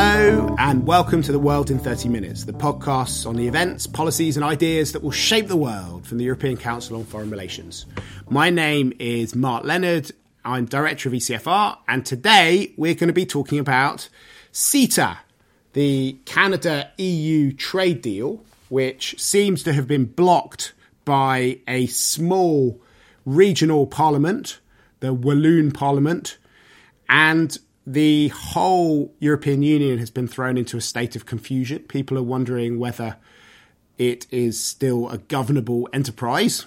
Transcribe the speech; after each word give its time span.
Hello, 0.00 0.54
and 0.60 0.86
welcome 0.86 1.22
to 1.22 1.32
The 1.32 1.40
World 1.40 1.72
in 1.72 1.80
30 1.80 2.08
Minutes, 2.08 2.44
the 2.44 2.52
podcast 2.52 3.26
on 3.26 3.34
the 3.34 3.48
events, 3.48 3.88
policies, 3.88 4.36
and 4.36 4.44
ideas 4.44 4.92
that 4.92 5.02
will 5.02 5.10
shape 5.10 5.48
the 5.48 5.56
world 5.56 6.06
from 6.06 6.18
the 6.18 6.24
European 6.24 6.56
Council 6.56 6.96
on 6.96 7.04
Foreign 7.04 7.30
Relations. 7.30 7.84
My 8.30 8.48
name 8.48 8.92
is 9.00 9.34
Mark 9.34 9.64
Leonard. 9.64 10.12
I'm 10.44 10.66
director 10.66 11.08
of 11.08 11.14
ECFR, 11.14 11.78
and 11.88 12.06
today 12.06 12.72
we're 12.76 12.94
going 12.94 13.08
to 13.08 13.12
be 13.12 13.26
talking 13.26 13.58
about 13.58 14.08
CETA, 14.52 15.18
the 15.72 16.16
Canada 16.26 16.92
EU 16.96 17.50
trade 17.50 18.00
deal, 18.00 18.44
which 18.68 19.20
seems 19.20 19.64
to 19.64 19.72
have 19.72 19.88
been 19.88 20.04
blocked 20.04 20.74
by 21.04 21.58
a 21.66 21.86
small 21.86 22.80
regional 23.26 23.84
parliament, 23.84 24.60
the 25.00 25.12
Walloon 25.12 25.72
Parliament, 25.72 26.38
and 27.08 27.58
the 27.92 28.28
whole 28.28 29.14
European 29.18 29.62
Union 29.62 29.98
has 29.98 30.10
been 30.10 30.28
thrown 30.28 30.58
into 30.58 30.76
a 30.76 30.80
state 30.80 31.16
of 31.16 31.24
confusion. 31.24 31.78
People 31.84 32.18
are 32.18 32.22
wondering 32.22 32.78
whether 32.78 33.16
it 33.96 34.26
is 34.30 34.62
still 34.62 35.08
a 35.08 35.16
governable 35.16 35.88
enterprise. 35.94 36.66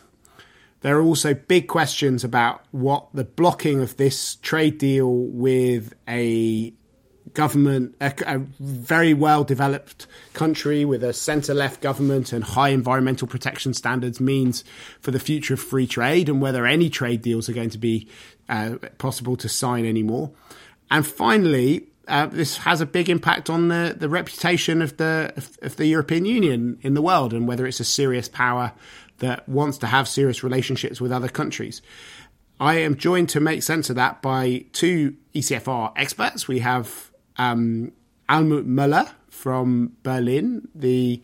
There 0.82 0.98
are 0.98 1.04
also 1.04 1.36
big 1.36 1.68
questions 1.68 2.24
about 2.24 2.66
what 2.72 3.08
the 3.14 3.24
blocking 3.24 3.82
of 3.82 3.98
this 3.98 4.36
trade 4.38 4.80
deal 4.80 5.14
with 5.14 5.94
a 6.08 6.74
government, 7.34 7.96
a, 8.02 8.14
a 8.26 8.40
very 8.60 9.14
well 9.14 9.44
developed 9.44 10.08
country 10.34 10.86
with 10.86 11.04
a 11.04 11.14
centre 11.14 11.54
left 11.54 11.82
government 11.82 12.34
and 12.34 12.44
high 12.44 12.70
environmental 12.70 13.28
protection 13.28 13.76
standards 13.76 14.20
means 14.20 14.64
for 15.00 15.12
the 15.12 15.20
future 15.20 15.54
of 15.54 15.60
free 15.60 15.86
trade 15.86 16.30
and 16.30 16.42
whether 16.42 16.66
any 16.66 16.90
trade 16.90 17.22
deals 17.22 17.48
are 17.48 17.54
going 17.54 17.70
to 17.70 17.78
be 17.78 18.10
uh, 18.50 18.76
possible 18.98 19.38
to 19.38 19.48
sign 19.48 19.86
anymore. 19.86 20.32
And 20.92 21.08
finally, 21.08 21.88
uh, 22.08 22.28
this 22.28 22.58
has 22.58 22.82
a 22.82 22.86
big 22.86 23.10
impact 23.10 23.50
on 23.50 23.70
the, 23.70 23.96
the 23.98 24.10
reputation 24.10 24.82
of 24.82 24.98
the 24.98 25.34
of, 25.38 25.58
of 25.62 25.78
the 25.78 25.86
European 25.86 26.26
Union 26.26 26.78
in 26.82 26.94
the 26.94 27.02
world 27.02 27.34
and 27.34 27.48
whether 27.48 27.66
it's 27.66 27.80
a 27.80 27.86
serious 27.86 28.28
power 28.28 28.74
that 29.20 29.48
wants 29.48 29.78
to 29.80 29.88
have 29.88 30.08
serious 30.08 30.44
relationships 30.44 31.00
with 31.00 31.12
other 31.12 31.30
countries. 31.30 31.82
I 32.60 32.76
am 32.76 32.98
joined 32.98 33.30
to 33.30 33.40
make 33.40 33.64
sense 33.64 33.90
of 33.90 33.96
that 33.96 34.22
by 34.22 34.66
two 34.74 35.16
ECFR 35.34 35.94
experts. 35.96 36.48
We 36.48 36.60
have 36.60 37.12
um, 37.38 37.94
Almut 38.30 38.66
Möller 38.68 39.10
from 39.30 39.96
Berlin, 40.04 40.68
the 40.76 41.22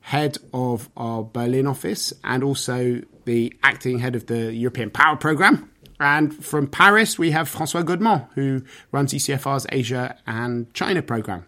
head 0.00 0.36
of 0.52 0.90
our 0.96 1.22
Berlin 1.22 1.66
office, 1.66 2.12
and 2.24 2.42
also 2.42 3.00
the 3.24 3.54
acting 3.62 4.00
head 4.00 4.16
of 4.16 4.26
the 4.26 4.52
European 4.52 4.90
Power 4.90 5.16
Programme. 5.16 5.70
And 6.04 6.44
from 6.44 6.66
Paris, 6.66 7.18
we 7.18 7.30
have 7.30 7.48
Francois 7.48 7.80
Godement, 7.80 8.26
who 8.34 8.62
runs 8.92 9.14
ECFR's 9.14 9.66
Asia 9.72 10.18
and 10.26 10.72
China 10.74 11.00
program. 11.00 11.46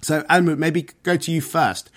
So, 0.00 0.22
Almut, 0.22 0.56
maybe 0.56 0.88
go 1.02 1.18
to 1.18 1.30
you 1.30 1.42
first. 1.42 1.90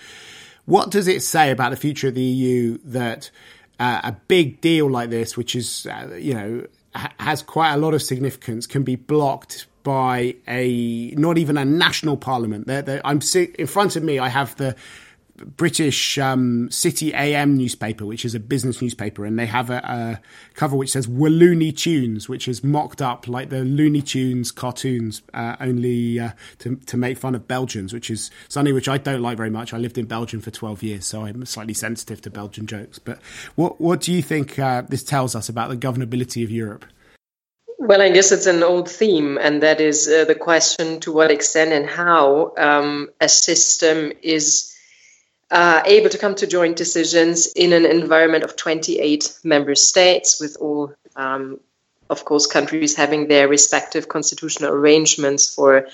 What 0.66 0.90
does 0.90 1.08
it 1.08 1.22
say 1.22 1.50
about 1.50 1.70
the 1.70 1.78
future 1.78 2.08
of 2.08 2.14
the 2.14 2.22
EU 2.22 2.76
that 2.84 3.30
uh, 3.78 4.02
a 4.04 4.12
big 4.28 4.60
deal 4.60 4.90
like 4.90 5.08
this, 5.08 5.38
which 5.38 5.56
is, 5.56 5.86
uh, 5.86 6.14
you 6.20 6.34
know, 6.34 6.66
ha- 6.94 7.14
has 7.18 7.40
quite 7.40 7.72
a 7.72 7.78
lot 7.78 7.94
of 7.94 8.02
significance, 8.02 8.66
can 8.66 8.82
be 8.82 8.96
blocked 8.96 9.66
by 9.82 10.36
a 10.46 11.12
not 11.12 11.38
even 11.38 11.56
a 11.56 11.64
national 11.64 12.18
parliament? 12.18 12.66
They're, 12.66 12.82
they're, 12.82 13.06
I'm 13.06 13.20
in 13.34 13.66
front 13.66 13.96
of 13.96 14.02
me. 14.02 14.18
I 14.18 14.28
have 14.28 14.54
the 14.56 14.76
British 15.44 16.18
um, 16.18 16.70
City 16.70 17.12
AM 17.14 17.56
newspaper, 17.56 18.04
which 18.06 18.24
is 18.24 18.34
a 18.34 18.40
business 18.40 18.80
newspaper, 18.80 19.24
and 19.24 19.38
they 19.38 19.46
have 19.46 19.70
a, 19.70 19.78
a, 19.78 20.20
cover 20.54 20.76
which 20.76 20.90
says 20.90 21.06
"Walloony 21.06 21.76
Tunes," 21.76 22.28
which 22.28 22.48
is 22.48 22.62
mocked 22.62 23.02
up 23.02 23.28
like 23.28 23.48
the 23.48 23.64
Looney 23.64 24.02
Tunes 24.02 24.50
cartoons, 24.50 25.22
uh, 25.34 25.56
only 25.60 26.20
uh, 26.20 26.30
to, 26.58 26.76
to 26.76 26.96
make 26.96 27.18
fun 27.18 27.34
of 27.34 27.48
Belgians, 27.48 27.92
which 27.92 28.10
is 28.10 28.30
something 28.48 28.74
which 28.74 28.88
I 28.88 28.98
don't 28.98 29.22
like 29.22 29.36
very 29.36 29.50
much. 29.50 29.72
I 29.72 29.78
lived 29.78 29.98
in 29.98 30.06
Belgium 30.06 30.40
for 30.40 30.50
twelve 30.50 30.82
years, 30.82 31.06
so 31.06 31.24
I'm 31.24 31.44
slightly 31.46 31.74
sensitive 31.74 32.20
to 32.22 32.30
Belgian 32.30 32.66
jokes. 32.66 32.98
But 32.98 33.20
what 33.54 33.80
what 33.80 34.00
do 34.00 34.12
you 34.12 34.22
think 34.22 34.58
uh, 34.58 34.82
this 34.82 35.02
tells 35.02 35.34
us 35.34 35.48
about 35.48 35.70
the 35.70 35.76
governability 35.76 36.44
of 36.44 36.50
Europe? 36.50 36.84
Well, 37.82 38.02
I 38.02 38.10
guess 38.10 38.30
it's 38.30 38.46
an 38.46 38.62
old 38.62 38.90
theme, 38.90 39.38
and 39.38 39.62
that 39.62 39.80
is 39.80 40.06
uh, 40.06 40.26
the 40.26 40.34
question 40.34 41.00
to 41.00 41.12
what 41.12 41.30
extent 41.30 41.72
and 41.72 41.86
how 41.86 42.52
um, 42.58 43.08
a 43.22 43.28
system 43.28 44.12
is 44.22 44.69
uh, 45.50 45.82
able 45.84 46.08
to 46.08 46.18
come 46.18 46.34
to 46.36 46.46
joint 46.46 46.76
decisions 46.76 47.46
in 47.48 47.72
an 47.72 47.84
environment 47.84 48.44
of 48.44 48.56
28 48.56 49.38
member 49.42 49.74
states, 49.74 50.40
with 50.40 50.56
all, 50.60 50.94
um, 51.16 51.60
of 52.08 52.24
course, 52.24 52.46
countries 52.46 52.94
having 52.94 53.26
their 53.28 53.48
respective 53.48 54.08
constitutional 54.08 54.72
arrangements 54.72 55.52
for 55.52 55.88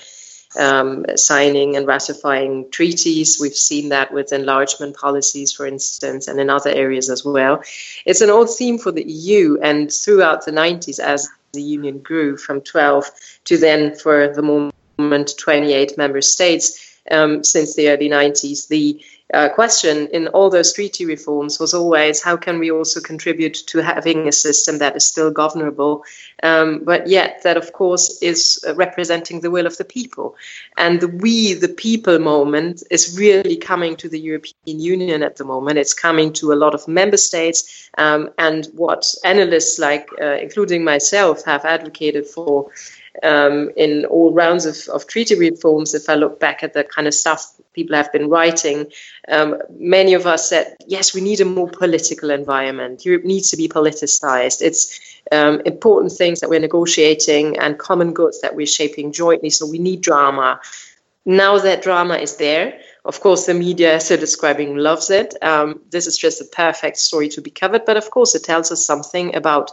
um, 0.57 1.05
signing 1.15 1.75
and 1.75 1.87
ratifying 1.87 2.69
treaties. 2.71 3.37
We've 3.39 3.55
seen 3.55 3.89
that 3.89 4.13
with 4.13 4.31
enlargement 4.31 4.95
policies, 4.95 5.51
for 5.51 5.65
instance, 5.65 6.27
and 6.27 6.39
in 6.39 6.49
other 6.49 6.69
areas 6.69 7.09
as 7.09 7.25
well. 7.25 7.63
It's 8.05 8.21
an 8.21 8.29
old 8.29 8.55
theme 8.55 8.77
for 8.77 8.91
the 8.91 9.03
EU, 9.03 9.57
and 9.61 9.91
throughout 9.91 10.45
the 10.45 10.51
90s, 10.51 10.99
as 10.99 11.27
the 11.53 11.61
Union 11.61 11.99
grew 11.99 12.37
from 12.37 12.61
12 12.61 13.09
to 13.45 13.57
then, 13.57 13.95
for 13.95 14.33
the 14.33 14.71
moment, 14.99 15.37
28 15.37 15.97
member 15.97 16.21
states. 16.21 16.83
Um, 17.09 17.41
since 17.41 17.73
the 17.75 17.87
early 17.89 18.09
90s, 18.09 18.67
the 18.67 19.01
uh, 19.33 19.49
question 19.49 20.07
in 20.07 20.27
all 20.29 20.49
those 20.49 20.71
treaty 20.71 21.05
reforms 21.05 21.59
was 21.59 21.73
always 21.73 22.21
how 22.21 22.37
can 22.37 22.59
we 22.59 22.71
also 22.71 23.01
contribute 23.01 23.55
to 23.67 23.79
having 23.79 24.27
a 24.27 24.31
system 24.31 24.77
that 24.77 24.95
is 24.95 25.05
still 25.05 25.31
governable, 25.31 26.03
um, 26.43 26.83
but 26.85 27.07
yet 27.07 27.41
that, 27.43 27.57
of 27.57 27.73
course, 27.73 28.21
is 28.21 28.63
representing 28.75 29.41
the 29.41 29.51
will 29.51 29.65
of 29.65 29.77
the 29.77 29.83
people. 29.83 30.35
And 30.77 31.01
the 31.01 31.09
we, 31.09 31.53
the 31.53 31.67
people 31.67 32.19
moment 32.19 32.83
is 32.89 33.17
really 33.17 33.57
coming 33.57 33.97
to 33.97 34.07
the 34.07 34.19
European 34.19 34.79
Union 34.79 35.23
at 35.23 35.35
the 35.35 35.43
moment. 35.43 35.77
It's 35.77 35.93
coming 35.93 36.31
to 36.33 36.53
a 36.53 36.55
lot 36.55 36.73
of 36.73 36.87
member 36.87 37.17
states. 37.17 37.89
Um, 37.97 38.29
and 38.37 38.67
what 38.75 39.13
analysts 39.25 39.77
like, 39.77 40.07
uh, 40.21 40.37
including 40.41 40.83
myself, 40.83 41.43
have 41.45 41.65
advocated 41.65 42.27
for 42.27 42.69
um, 43.23 43.71
in 43.75 44.05
all 44.05 44.33
rounds 44.33 44.65
of, 44.65 44.77
of 44.93 45.07
treaty 45.07 45.35
reforms, 45.35 45.93
if 45.93 46.09
I 46.09 46.15
look 46.15 46.39
back 46.39 46.63
at 46.63 46.73
the 46.73 46.83
kind 46.83 47.07
of 47.07 47.13
stuff 47.13 47.53
people 47.73 47.95
have 47.95 48.11
been 48.11 48.29
writing, 48.29 48.91
um, 49.27 49.57
many 49.69 50.13
of 50.13 50.25
us 50.25 50.49
said, 50.49 50.75
yes, 50.85 51.13
we 51.13 51.21
need 51.21 51.41
a 51.41 51.45
more 51.45 51.69
political 51.69 52.29
environment. 52.29 53.05
Europe 53.05 53.25
needs 53.25 53.51
to 53.51 53.57
be 53.57 53.67
politicized. 53.67 54.61
It's 54.61 54.99
um, 55.31 55.61
important 55.65 56.13
things 56.13 56.39
that 56.39 56.49
we're 56.49 56.59
negotiating 56.59 57.57
and 57.59 57.77
common 57.77 58.13
goods 58.13 58.41
that 58.41 58.55
we're 58.55 58.65
shaping 58.65 59.11
jointly. 59.11 59.49
So 59.49 59.65
we 59.65 59.79
need 59.79 60.01
drama. 60.01 60.59
Now 61.25 61.57
that 61.59 61.83
drama 61.83 62.15
is 62.15 62.37
there, 62.37 62.79
of 63.03 63.19
course, 63.21 63.45
the 63.45 63.53
media, 63.53 63.95
as 63.95 64.07
so 64.07 64.17
describing, 64.17 64.75
loves 64.75 65.09
it. 65.09 65.41
Um, 65.41 65.81
this 65.89 66.07
is 66.07 66.17
just 66.17 66.41
a 66.41 66.45
perfect 66.45 66.97
story 66.97 67.29
to 67.29 67.41
be 67.41 67.51
covered, 67.51 67.85
but 67.85 67.97
of 67.97 68.09
course, 68.09 68.35
it 68.35 68.43
tells 68.43 68.71
us 68.71 68.85
something 68.85 69.35
about 69.35 69.71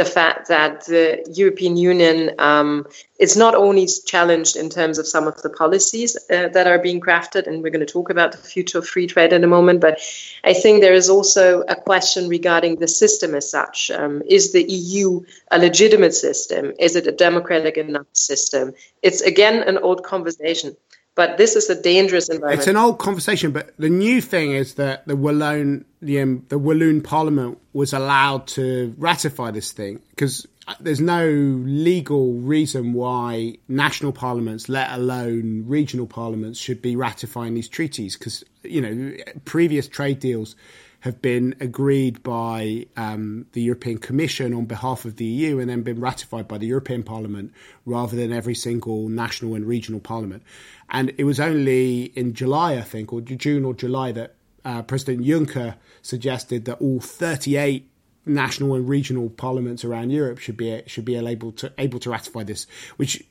the 0.00 0.04
fact 0.06 0.48
that 0.48 0.86
the 0.86 1.22
European 1.34 1.76
Union 1.76 2.30
um, 2.38 2.86
is 3.18 3.36
not 3.36 3.54
only 3.54 3.86
challenged 4.06 4.56
in 4.56 4.70
terms 4.70 4.98
of 4.98 5.06
some 5.06 5.28
of 5.28 5.36
the 5.42 5.50
policies 5.50 6.16
uh, 6.16 6.48
that 6.48 6.66
are 6.66 6.78
being 6.78 7.02
crafted, 7.02 7.46
and 7.46 7.62
we're 7.62 7.74
going 7.76 7.86
to 7.86 7.92
talk 7.92 8.08
about 8.08 8.32
the 8.32 8.38
future 8.38 8.78
of 8.78 8.88
free 8.88 9.06
trade 9.06 9.34
in 9.34 9.44
a 9.44 9.46
moment, 9.56 9.78
but 9.82 10.00
I 10.42 10.54
think 10.54 10.80
there 10.80 10.94
is 10.94 11.10
also 11.10 11.60
a 11.68 11.74
question 11.74 12.30
regarding 12.30 12.76
the 12.76 12.88
system 12.88 13.34
as 13.34 13.50
such. 13.50 13.90
Um, 13.90 14.22
is 14.26 14.52
the 14.52 14.62
EU 14.62 15.20
a 15.50 15.58
legitimate 15.58 16.14
system? 16.14 16.72
Is 16.78 16.96
it 16.96 17.06
a 17.06 17.12
democratic 17.12 17.76
enough 17.76 18.10
system? 18.14 18.72
It's 19.02 19.20
again 19.20 19.56
an 19.68 19.76
old 19.76 20.02
conversation. 20.02 20.76
But 21.20 21.36
this 21.36 21.54
is 21.54 21.68
a 21.68 21.78
dangerous 21.78 22.30
environment. 22.30 22.60
It's 22.60 22.66
an 22.66 22.78
old 22.78 22.98
conversation, 22.98 23.50
but 23.50 23.74
the 23.76 23.90
new 23.90 24.22
thing 24.22 24.52
is 24.52 24.76
that 24.76 25.06
the 25.06 25.16
Walloon, 25.16 25.84
the, 26.00 26.18
um, 26.18 26.46
the 26.48 26.58
Walloon 26.58 27.02
Parliament 27.02 27.58
was 27.74 27.92
allowed 27.92 28.46
to 28.56 28.94
ratify 28.96 29.50
this 29.50 29.70
thing 29.70 30.00
because 30.08 30.46
there's 30.80 30.98
no 30.98 31.26
legal 31.28 32.32
reason 32.36 32.94
why 32.94 33.58
national 33.68 34.12
parliaments, 34.12 34.70
let 34.70 34.92
alone 34.92 35.64
regional 35.66 36.06
parliaments, 36.06 36.58
should 36.58 36.80
be 36.80 36.96
ratifying 36.96 37.52
these 37.52 37.68
treaties. 37.68 38.16
Because 38.16 38.42
you 38.62 38.80
know, 38.80 39.14
previous 39.44 39.88
trade 39.88 40.20
deals 40.20 40.56
have 41.00 41.20
been 41.22 41.54
agreed 41.60 42.22
by 42.22 42.86
um, 42.96 43.46
the 43.52 43.62
European 43.62 43.98
Commission 43.98 44.52
on 44.52 44.66
behalf 44.66 45.06
of 45.06 45.16
the 45.16 45.24
EU 45.24 45.58
and 45.58 45.68
then 45.68 45.82
been 45.82 46.00
ratified 46.00 46.46
by 46.46 46.58
the 46.58 46.66
European 46.66 47.02
Parliament 47.02 47.52
rather 47.86 48.16
than 48.16 48.32
every 48.32 48.54
single 48.54 49.08
national 49.08 49.54
and 49.54 49.66
regional 49.66 50.00
parliament. 50.00 50.42
And 50.90 51.12
it 51.18 51.24
was 51.24 51.38
only 51.38 52.04
in 52.16 52.34
July, 52.34 52.74
I 52.74 52.82
think, 52.82 53.12
or 53.12 53.20
June 53.20 53.64
or 53.64 53.74
July, 53.74 54.12
that 54.12 54.34
uh, 54.64 54.82
President 54.82 55.24
Juncker 55.24 55.76
suggested 56.02 56.64
that 56.64 56.80
all 56.80 57.00
38 57.00 57.88
national 58.26 58.74
and 58.74 58.88
regional 58.88 59.30
parliaments 59.30 59.84
around 59.84 60.10
Europe 60.10 60.38
should 60.38 60.56
be 60.56 60.82
should 60.86 61.04
be 61.04 61.16
able 61.16 61.52
to 61.52 61.72
able 61.78 61.98
to 62.00 62.10
ratify 62.10 62.42
this, 62.42 62.66
which 62.96 63.24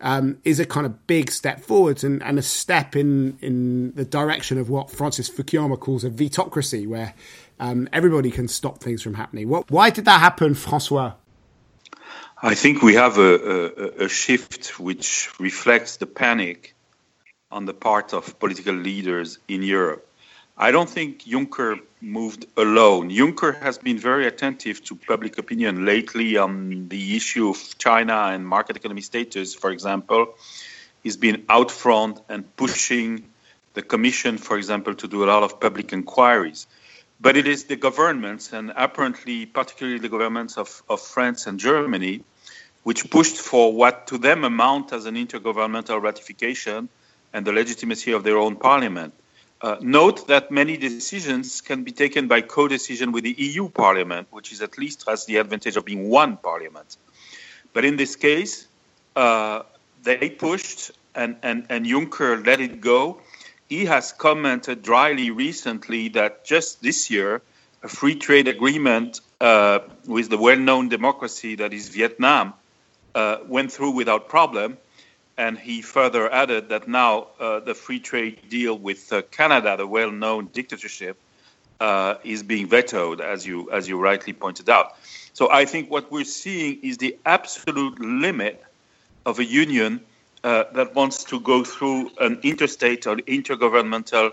um, 0.00 0.38
is 0.44 0.60
a 0.60 0.66
kind 0.66 0.86
of 0.86 1.06
big 1.06 1.30
step 1.30 1.60
forwards 1.60 2.04
and, 2.04 2.22
and 2.22 2.38
a 2.38 2.42
step 2.42 2.94
in 2.94 3.38
in 3.40 3.92
the 3.94 4.04
direction 4.04 4.58
of 4.58 4.68
what 4.68 4.90
Francis 4.90 5.28
Fukuyama 5.28 5.80
calls 5.80 6.04
a 6.04 6.10
vetocracy, 6.10 6.86
where 6.86 7.14
um, 7.58 7.88
everybody 7.92 8.30
can 8.30 8.46
stop 8.46 8.78
things 8.78 9.02
from 9.02 9.14
happening. 9.14 9.48
What, 9.48 9.70
why 9.70 9.90
did 9.90 10.04
that 10.04 10.20
happen, 10.20 10.54
Francois? 10.54 11.14
I 12.42 12.54
think 12.54 12.82
we 12.82 12.94
have 12.94 13.16
a, 13.16 14.02
a, 14.02 14.04
a 14.04 14.08
shift 14.08 14.78
which 14.78 15.30
reflects 15.40 15.96
the 15.96 16.06
panic 16.06 16.75
on 17.50 17.64
the 17.64 17.74
part 17.74 18.12
of 18.12 18.38
political 18.38 18.74
leaders 18.74 19.38
in 19.48 19.62
Europe. 19.62 20.06
I 20.58 20.70
don't 20.70 20.88
think 20.88 21.24
Juncker 21.24 21.80
moved 22.00 22.46
alone. 22.56 23.10
Juncker 23.10 23.60
has 23.60 23.78
been 23.78 23.98
very 23.98 24.26
attentive 24.26 24.82
to 24.84 24.94
public 24.94 25.38
opinion 25.38 25.84
lately 25.84 26.38
on 26.38 26.88
the 26.88 27.16
issue 27.16 27.50
of 27.50 27.78
China 27.78 28.30
and 28.32 28.46
market 28.46 28.76
economy 28.76 29.02
status, 29.02 29.54
for 29.54 29.70
example. 29.70 30.34
He's 31.02 31.18
been 31.18 31.44
out 31.48 31.70
front 31.70 32.20
and 32.28 32.44
pushing 32.56 33.26
the 33.74 33.82
Commission, 33.82 34.38
for 34.38 34.56
example, 34.56 34.94
to 34.94 35.06
do 35.06 35.24
a 35.24 35.26
lot 35.26 35.42
of 35.42 35.60
public 35.60 35.92
inquiries. 35.92 36.66
But 37.20 37.36
it 37.36 37.46
is 37.46 37.64
the 37.64 37.76
governments, 37.76 38.52
and 38.52 38.72
apparently, 38.74 39.46
particularly 39.46 39.98
the 39.98 40.08
governments 40.08 40.56
of, 40.56 40.82
of 40.88 41.00
France 41.00 41.46
and 41.46 41.60
Germany, 41.60 42.24
which 42.82 43.10
pushed 43.10 43.36
for 43.36 43.72
what 43.72 44.06
to 44.06 44.18
them 44.18 44.44
amount 44.44 44.92
as 44.92 45.04
an 45.04 45.16
intergovernmental 45.16 46.00
ratification 46.00 46.88
and 47.36 47.46
the 47.46 47.52
legitimacy 47.52 48.12
of 48.12 48.24
their 48.24 48.38
own 48.38 48.56
parliament. 48.56 49.12
Uh, 49.60 49.76
note 49.82 50.26
that 50.28 50.50
many 50.50 50.78
decisions 50.78 51.60
can 51.60 51.84
be 51.84 51.92
taken 51.92 52.28
by 52.28 52.40
co-decision 52.40 53.12
with 53.12 53.24
the 53.24 53.34
EU 53.36 53.68
Parliament, 53.68 54.26
which 54.30 54.52
is 54.52 54.62
at 54.62 54.78
least 54.78 55.04
has 55.06 55.26
the 55.26 55.36
advantage 55.36 55.76
of 55.76 55.84
being 55.84 56.08
one 56.08 56.38
parliament. 56.38 56.96
But 57.74 57.84
in 57.84 57.96
this 57.96 58.16
case, 58.16 58.66
uh, 59.14 59.64
they 60.02 60.30
pushed 60.30 60.92
and, 61.14 61.36
and, 61.42 61.66
and 61.68 61.84
Juncker 61.84 62.44
let 62.44 62.60
it 62.62 62.80
go. 62.80 63.20
He 63.68 63.84
has 63.84 64.12
commented 64.12 64.82
dryly 64.82 65.30
recently 65.30 66.08
that 66.10 66.46
just 66.46 66.82
this 66.82 67.10
year, 67.10 67.42
a 67.82 67.88
free 67.88 68.14
trade 68.14 68.48
agreement 68.48 69.20
uh, 69.42 69.80
with 70.06 70.30
the 70.30 70.38
well-known 70.38 70.88
democracy 70.88 71.56
that 71.56 71.74
is 71.74 71.90
Vietnam 71.90 72.54
uh, 73.14 73.38
went 73.46 73.72
through 73.72 73.90
without 73.90 74.30
problem 74.30 74.78
and 75.36 75.58
he 75.58 75.82
further 75.82 76.32
added 76.32 76.70
that 76.70 76.88
now 76.88 77.28
uh, 77.38 77.60
the 77.60 77.74
free 77.74 78.00
trade 78.00 78.40
deal 78.48 78.76
with 78.76 79.12
uh, 79.12 79.22
Canada, 79.30 79.76
the 79.76 79.86
well-known 79.86 80.46
dictatorship, 80.52 81.18
uh, 81.78 82.14
is 82.24 82.42
being 82.42 82.66
vetoed, 82.66 83.20
as 83.20 83.46
you 83.46 83.70
as 83.70 83.86
you 83.88 83.98
rightly 83.98 84.32
pointed 84.32 84.70
out. 84.70 84.96
So 85.34 85.50
I 85.50 85.66
think 85.66 85.90
what 85.90 86.10
we're 86.10 86.24
seeing 86.24 86.80
is 86.82 86.96
the 86.96 87.18
absolute 87.26 88.00
limit 88.00 88.62
of 89.26 89.38
a 89.38 89.44
union 89.44 90.00
uh, 90.42 90.64
that 90.72 90.94
wants 90.94 91.24
to 91.24 91.40
go 91.40 91.64
through 91.64 92.10
an 92.18 92.40
interstate 92.42 93.06
or 93.06 93.16
intergovernmental 93.16 94.32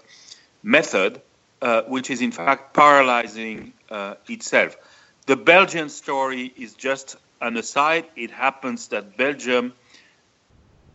method, 0.61 1.21
uh, 1.61 1.81
which 1.83 2.09
is 2.09 2.21
in 2.21 2.31
fact 2.31 2.73
paralyzing 2.73 3.73
uh, 3.89 4.15
itself. 4.29 4.77
The 5.25 5.35
Belgian 5.35 5.89
story 5.89 6.53
is 6.55 6.73
just 6.73 7.17
an 7.41 7.57
aside. 7.57 8.05
It 8.15 8.31
happens 8.31 8.87
that 8.89 9.17
Belgium 9.17 9.73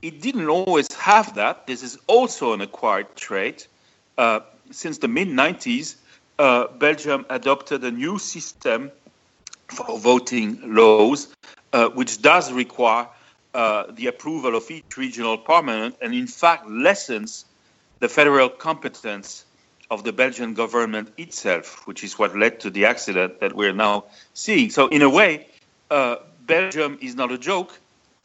it 0.03 0.21
didn't 0.21 0.49
always 0.49 0.93
have 0.95 1.35
that. 1.35 1.67
This 1.67 1.83
is 1.83 1.99
also 2.07 2.53
an 2.53 2.61
acquired 2.61 3.15
trait. 3.17 3.67
Uh, 4.17 4.41
since 4.71 4.99
the 4.99 5.09
mid 5.09 5.29
90s, 5.29 5.97
uh, 6.39 6.69
Belgium 6.69 7.27
adopted 7.31 7.83
a 7.85 7.91
new 7.91 8.19
system 8.19 8.91
for 9.69 9.99
voting 9.99 10.75
laws, 10.75 11.35
uh, 11.73 11.89
which 11.89 12.23
does 12.23 12.53
require 12.53 13.09
uh, 13.55 13.85
the 13.91 14.07
approval 14.07 14.57
of 14.57 14.71
each 14.71 14.97
regional 14.97 15.39
parliament 15.39 15.97
and, 16.01 16.15
in 16.15 16.27
fact, 16.27 16.69
lessens 16.69 17.45
the 17.99 18.09
federal 18.09 18.49
competence 18.49 19.45
of 19.91 20.05
the 20.05 20.13
Belgian 20.13 20.55
government 20.55 21.13
itself, 21.17 21.87
which 21.87 22.05
is 22.05 22.19
what 22.19 22.37
led 22.37 22.61
to 22.61 22.71
the 22.71 22.85
accident 22.85 23.41
that 23.41 23.55
we're 23.55 23.73
now 23.73 24.05
seeing. 24.35 24.71
So, 24.71 24.89
in 24.89 25.03
a 25.03 25.09
way, 25.09 25.47
uh, 25.91 26.17
Belgium 26.47 26.99
is 27.01 27.15
not 27.15 27.33
a 27.33 27.39
joke, 27.39 27.79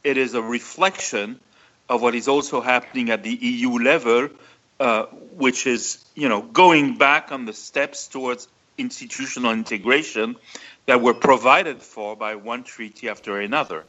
it 0.04 0.18
is 0.18 0.34
a 0.34 0.42
reflection 0.42 1.40
of 1.88 2.02
what 2.02 2.14
is 2.14 2.28
also 2.28 2.60
happening 2.60 3.10
at 3.10 3.22
the 3.22 3.34
EU 3.34 3.78
level, 3.78 4.28
uh, 4.80 5.04
which 5.36 5.66
is, 5.66 6.04
you 6.14 6.28
know, 6.28 6.42
going 6.42 6.96
back 6.96 7.32
on 7.32 7.44
the 7.44 7.52
steps 7.52 8.08
towards 8.08 8.48
institutional 8.78 9.52
integration 9.52 10.36
that 10.86 11.00
were 11.00 11.14
provided 11.14 11.82
for 11.82 12.16
by 12.16 12.34
one 12.34 12.64
treaty 12.64 13.08
after 13.08 13.38
another. 13.38 13.84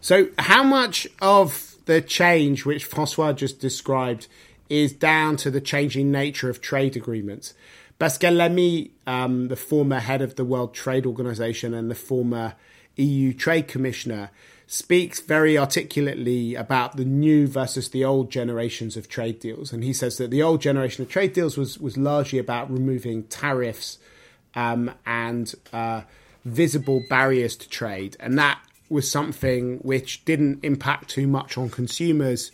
So, 0.00 0.28
how 0.38 0.62
much 0.62 1.06
of 1.20 1.74
the 1.86 2.00
change 2.00 2.64
which 2.64 2.84
Francois 2.84 3.32
just 3.32 3.60
described 3.60 4.26
is 4.68 4.92
down 4.92 5.36
to 5.36 5.50
the 5.50 5.60
changing 5.60 6.10
nature 6.10 6.50
of 6.50 6.60
trade 6.60 6.96
agreements? 6.96 7.54
Pascal 7.98 8.34
Lamy, 8.34 8.90
um, 9.06 9.48
the 9.48 9.56
former 9.56 10.00
head 10.00 10.20
of 10.20 10.36
the 10.36 10.44
World 10.44 10.74
Trade 10.74 11.06
Organization 11.06 11.72
and 11.72 11.90
the 11.90 11.94
former 11.94 12.54
EU 12.96 13.32
Trade 13.32 13.68
Commissioner, 13.68 14.30
speaks 14.66 15.20
very 15.20 15.56
articulately 15.56 16.54
about 16.54 16.96
the 16.96 17.04
new 17.04 17.46
versus 17.46 17.90
the 17.90 18.04
old 18.04 18.30
generations 18.30 18.96
of 18.96 19.08
trade 19.08 19.38
deals. 19.38 19.72
And 19.72 19.84
he 19.84 19.92
says 19.92 20.18
that 20.18 20.30
the 20.30 20.42
old 20.42 20.60
generation 20.60 21.02
of 21.02 21.08
trade 21.08 21.32
deals 21.32 21.56
was, 21.56 21.78
was 21.78 21.96
largely 21.96 22.38
about 22.38 22.70
removing 22.70 23.24
tariffs 23.24 23.98
um, 24.54 24.90
and 25.06 25.54
uh, 25.72 26.02
visible 26.44 27.04
barriers 27.08 27.54
to 27.56 27.68
trade. 27.68 28.16
And 28.18 28.36
that 28.38 28.60
was 28.88 29.10
something 29.10 29.78
which 29.78 30.24
didn't 30.24 30.64
impact 30.64 31.10
too 31.10 31.26
much 31.26 31.56
on 31.56 31.70
consumers 31.70 32.50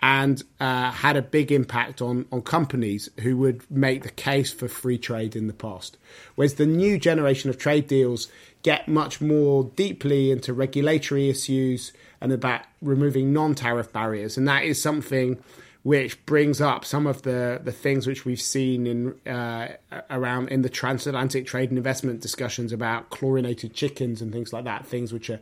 and 0.00 0.42
uh, 0.60 0.90
had 0.90 1.16
a 1.16 1.22
big 1.22 1.50
impact 1.50 2.02
on, 2.02 2.26
on 2.30 2.42
companies 2.42 3.08
who 3.20 3.36
would 3.36 3.68
make 3.70 4.02
the 4.02 4.10
case 4.10 4.52
for 4.52 4.68
free 4.68 4.98
trade 4.98 5.34
in 5.34 5.46
the 5.46 5.52
past. 5.52 5.96
Whereas 6.34 6.54
the 6.54 6.66
new 6.66 6.98
generation 6.98 7.50
of 7.50 7.58
trade 7.58 7.86
deals 7.86 8.28
get 8.62 8.88
much 8.88 9.20
more 9.20 9.64
deeply 9.76 10.30
into 10.30 10.52
regulatory 10.52 11.28
issues 11.28 11.92
and 12.20 12.32
about 12.32 12.62
removing 12.80 13.32
non-tariff 13.32 13.92
barriers, 13.92 14.36
and 14.36 14.48
that 14.48 14.64
is 14.64 14.80
something 14.80 15.38
which 15.84 16.24
brings 16.24 16.62
up 16.62 16.82
some 16.82 17.06
of 17.06 17.22
the, 17.22 17.60
the 17.62 17.70
things 17.70 18.06
which 18.06 18.24
we've 18.24 18.40
seen 18.40 18.86
in 18.86 19.30
uh, 19.30 19.68
around 20.08 20.48
in 20.48 20.62
the 20.62 20.70
transatlantic 20.70 21.46
trade 21.46 21.68
and 21.68 21.76
investment 21.76 22.22
discussions 22.22 22.72
about 22.72 23.10
chlorinated 23.10 23.74
chickens 23.74 24.22
and 24.22 24.32
things 24.32 24.50
like 24.50 24.64
that, 24.64 24.86
things 24.86 25.12
which 25.12 25.28
are 25.28 25.40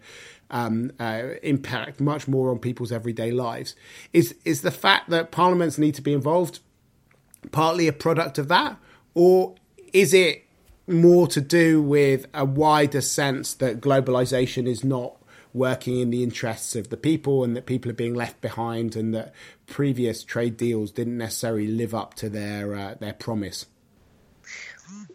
um, 0.51 0.91
uh, 0.99 1.29
impact 1.45 2.01
much 2.01 2.27
more 2.27 2.51
on 2.51 2.59
people's 2.59 2.91
everyday 2.91 3.31
lives. 3.31 3.77
Is 4.13 4.35
is 4.45 4.63
the 4.63 4.73
fact 4.73 5.11
that 5.11 5.31
parliaments 5.31 5.79
need 5.79 5.95
to 5.95 6.03
be 6.03 6.13
involved 6.13 6.59
partly 7.53 7.87
a 7.87 7.93
product 7.93 8.37
of 8.37 8.49
that, 8.49 8.77
or 9.15 9.55
is 9.93 10.13
it 10.13 10.45
more 10.89 11.29
to 11.29 11.41
do 11.41 11.81
with 11.81 12.27
a 12.35 12.45
wider 12.45 13.01
sense 13.01 13.55
that 13.55 13.81
globalization 13.81 14.67
is 14.67 14.83
not 14.83 15.22
working 15.55 16.01
in 16.01 16.11
the 16.11 16.23
interests 16.23 16.75
of 16.77 16.89
the 16.89 16.97
people 16.97 17.45
and 17.45 17.57
that 17.57 17.67
people 17.67 17.91
are 17.91 17.95
being 17.95 18.15
left 18.15 18.41
behind 18.41 18.97
and 18.97 19.15
that 19.15 19.35
previous 19.67 20.25
trade 20.25 20.57
deals 20.57 20.91
didn't 20.91 21.19
necessarily 21.19 21.67
live 21.67 21.95
up 21.95 22.15
to 22.15 22.29
their 22.29 22.75
uh, 22.75 22.95
their 23.01 23.13
promise. 23.13 23.67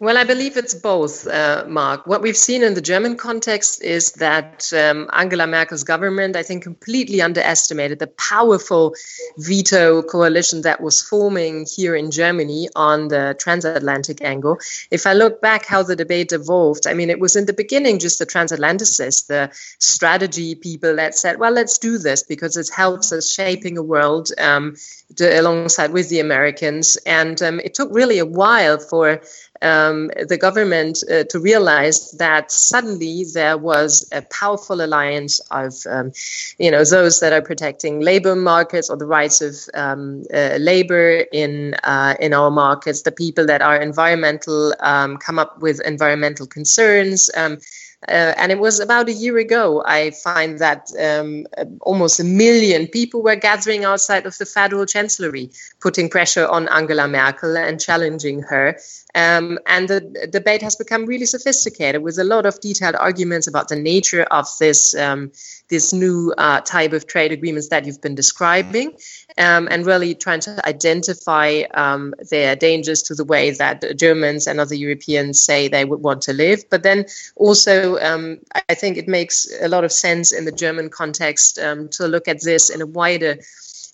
Well, 0.00 0.16
I 0.16 0.22
believe 0.22 0.56
it's 0.56 0.74
both, 0.74 1.26
uh, 1.26 1.64
Mark. 1.66 2.06
What 2.06 2.22
we've 2.22 2.36
seen 2.36 2.62
in 2.62 2.74
the 2.74 2.80
German 2.80 3.16
context 3.16 3.82
is 3.82 4.12
that 4.12 4.72
um, 4.72 5.10
Angela 5.12 5.48
Merkel's 5.48 5.82
government, 5.82 6.36
I 6.36 6.44
think, 6.44 6.62
completely 6.62 7.20
underestimated 7.20 7.98
the 7.98 8.06
powerful 8.06 8.94
veto 9.38 10.02
coalition 10.02 10.62
that 10.62 10.80
was 10.80 11.02
forming 11.02 11.66
here 11.66 11.96
in 11.96 12.12
Germany 12.12 12.68
on 12.76 13.08
the 13.08 13.34
transatlantic 13.40 14.22
angle. 14.22 14.58
If 14.92 15.04
I 15.04 15.14
look 15.14 15.40
back 15.40 15.66
how 15.66 15.82
the 15.82 15.96
debate 15.96 16.30
evolved, 16.30 16.86
I 16.86 16.94
mean, 16.94 17.10
it 17.10 17.18
was 17.18 17.34
in 17.34 17.46
the 17.46 17.52
beginning 17.52 17.98
just 17.98 18.20
the 18.20 18.26
transatlanticists, 18.26 19.26
the 19.26 19.50
strategy 19.80 20.54
people 20.54 20.94
that 20.96 21.16
said, 21.16 21.40
well, 21.40 21.52
let's 21.52 21.78
do 21.78 21.98
this 21.98 22.22
because 22.22 22.56
it 22.56 22.70
helps 22.72 23.12
us 23.12 23.28
shaping 23.28 23.76
a 23.76 23.82
world 23.82 24.30
um, 24.38 24.76
to, 25.16 25.40
alongside 25.40 25.90
with 25.90 26.08
the 26.08 26.20
Americans. 26.20 26.96
And 27.04 27.42
um, 27.42 27.58
it 27.58 27.74
took 27.74 27.88
really 27.92 28.20
a 28.20 28.26
while 28.26 28.78
for 28.78 29.22
um, 29.62 30.10
the 30.28 30.36
government 30.36 30.98
uh, 31.10 31.24
to 31.24 31.38
realize 31.38 32.12
that 32.12 32.50
suddenly 32.50 33.24
there 33.34 33.56
was 33.56 34.08
a 34.12 34.22
powerful 34.22 34.80
alliance 34.80 35.40
of, 35.50 35.74
um, 35.88 36.12
you 36.58 36.70
know, 36.70 36.84
those 36.84 37.20
that 37.20 37.32
are 37.32 37.42
protecting 37.42 38.00
labor 38.00 38.36
markets 38.36 38.90
or 38.90 38.96
the 38.96 39.06
rights 39.06 39.40
of 39.40 39.54
um, 39.74 40.24
uh, 40.32 40.56
labor 40.58 41.24
in 41.32 41.74
uh, 41.84 42.14
in 42.20 42.32
our 42.32 42.50
markets, 42.50 43.02
the 43.02 43.12
people 43.12 43.46
that 43.46 43.62
are 43.62 43.76
environmental 43.76 44.74
um, 44.80 45.16
come 45.16 45.38
up 45.38 45.60
with 45.60 45.80
environmental 45.80 46.46
concerns. 46.46 47.30
Um, 47.36 47.58
uh, 48.06 48.32
and 48.36 48.52
it 48.52 48.60
was 48.60 48.78
about 48.78 49.08
a 49.08 49.12
year 49.12 49.38
ago, 49.38 49.82
I 49.84 50.12
find 50.12 50.60
that 50.60 50.92
um, 51.00 51.46
almost 51.80 52.20
a 52.20 52.24
million 52.24 52.86
people 52.86 53.22
were 53.22 53.34
gathering 53.34 53.84
outside 53.84 54.24
of 54.24 54.38
the 54.38 54.46
federal 54.46 54.86
chancellery, 54.86 55.50
putting 55.80 56.08
pressure 56.08 56.46
on 56.46 56.68
Angela 56.68 57.08
Merkel 57.08 57.56
and 57.56 57.80
challenging 57.80 58.42
her. 58.42 58.78
Um, 59.14 59.58
and 59.66 59.88
the 59.88 60.28
debate 60.30 60.62
has 60.62 60.76
become 60.76 61.06
really 61.06 61.26
sophisticated 61.26 62.02
with 62.02 62.18
a 62.18 62.24
lot 62.24 62.46
of 62.46 62.60
detailed 62.60 62.94
arguments 62.96 63.46
about 63.46 63.68
the 63.68 63.76
nature 63.76 64.22
of 64.24 64.46
this, 64.60 64.94
um, 64.94 65.32
this 65.68 65.92
new 65.92 66.34
uh, 66.36 66.60
type 66.60 66.92
of 66.92 67.06
trade 67.06 67.32
agreements 67.32 67.68
that 67.68 67.86
you've 67.86 68.00
been 68.00 68.14
describing 68.14 68.92
um, 69.38 69.68
and 69.70 69.86
really 69.86 70.14
trying 70.14 70.40
to 70.40 70.66
identify 70.66 71.62
um, 71.74 72.14
their 72.30 72.54
dangers 72.54 73.02
to 73.04 73.14
the 73.14 73.24
way 73.24 73.50
that 73.52 73.96
Germans 73.96 74.46
and 74.46 74.60
other 74.60 74.74
Europeans 74.74 75.40
say 75.40 75.68
they 75.68 75.84
would 75.84 76.00
want 76.00 76.22
to 76.22 76.32
live. 76.32 76.64
But 76.68 76.82
then 76.82 77.06
also, 77.36 77.98
um, 77.98 78.38
I 78.68 78.74
think 78.74 78.96
it 78.98 79.08
makes 79.08 79.48
a 79.60 79.68
lot 79.68 79.84
of 79.84 79.92
sense 79.92 80.32
in 80.32 80.44
the 80.44 80.52
German 80.52 80.90
context 80.90 81.58
um, 81.58 81.88
to 81.90 82.06
look 82.06 82.28
at 82.28 82.42
this 82.42 82.70
in 82.70 82.82
a 82.82 82.86
wider 82.86 83.38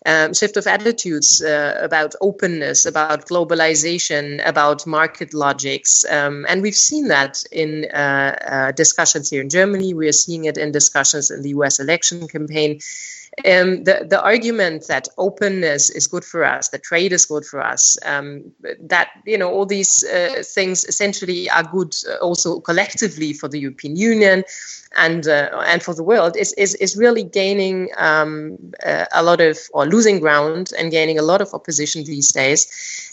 um, 0.06 0.34
shift 0.34 0.56
of 0.56 0.66
attitudes 0.66 1.42
uh, 1.42 1.78
about 1.80 2.14
openness, 2.20 2.86
about 2.86 3.26
globalization, 3.26 4.46
about 4.46 4.86
market 4.86 5.32
logics. 5.32 6.04
Um, 6.04 6.44
and 6.48 6.62
we've 6.62 6.74
seen 6.74 7.08
that 7.08 7.42
in 7.50 7.86
uh, 7.86 8.36
uh, 8.40 8.72
discussions 8.72 9.30
here 9.30 9.40
in 9.40 9.48
Germany. 9.48 9.94
We 9.94 10.08
are 10.08 10.12
seeing 10.12 10.44
it 10.44 10.58
in 10.58 10.72
discussions 10.72 11.30
in 11.30 11.42
the 11.42 11.50
US 11.50 11.80
election 11.80 12.28
campaign. 12.28 12.80
Um, 13.44 13.84
the, 13.84 14.06
the 14.08 14.22
argument 14.22 14.86
that 14.86 15.08
openness 15.18 15.90
is 15.90 16.06
good 16.06 16.24
for 16.24 16.44
us, 16.44 16.68
that 16.68 16.84
trade 16.84 17.12
is 17.12 17.26
good 17.26 17.44
for 17.44 17.60
us, 17.60 17.98
um, 18.04 18.52
that 18.80 19.08
you 19.26 19.36
know 19.36 19.50
all 19.50 19.66
these 19.66 20.04
uh, 20.04 20.42
things 20.44 20.84
essentially 20.84 21.50
are 21.50 21.64
good 21.64 21.94
uh, 22.08 22.16
also 22.24 22.60
collectively 22.60 23.32
for 23.32 23.48
the 23.48 23.58
European 23.58 23.96
Union 23.96 24.44
and 24.96 25.26
uh, 25.26 25.62
and 25.66 25.82
for 25.82 25.94
the 25.94 26.02
world 26.02 26.36
is 26.36 26.52
is, 26.52 26.74
is 26.76 26.96
really 26.96 27.24
gaining 27.24 27.90
um, 27.96 28.56
uh, 28.84 29.06
a 29.12 29.22
lot 29.22 29.40
of 29.40 29.58
or 29.72 29.86
losing 29.86 30.20
ground 30.20 30.72
and 30.78 30.90
gaining 30.90 31.18
a 31.18 31.22
lot 31.22 31.40
of 31.40 31.52
opposition 31.54 32.04
these 32.04 32.32
days. 32.32 32.68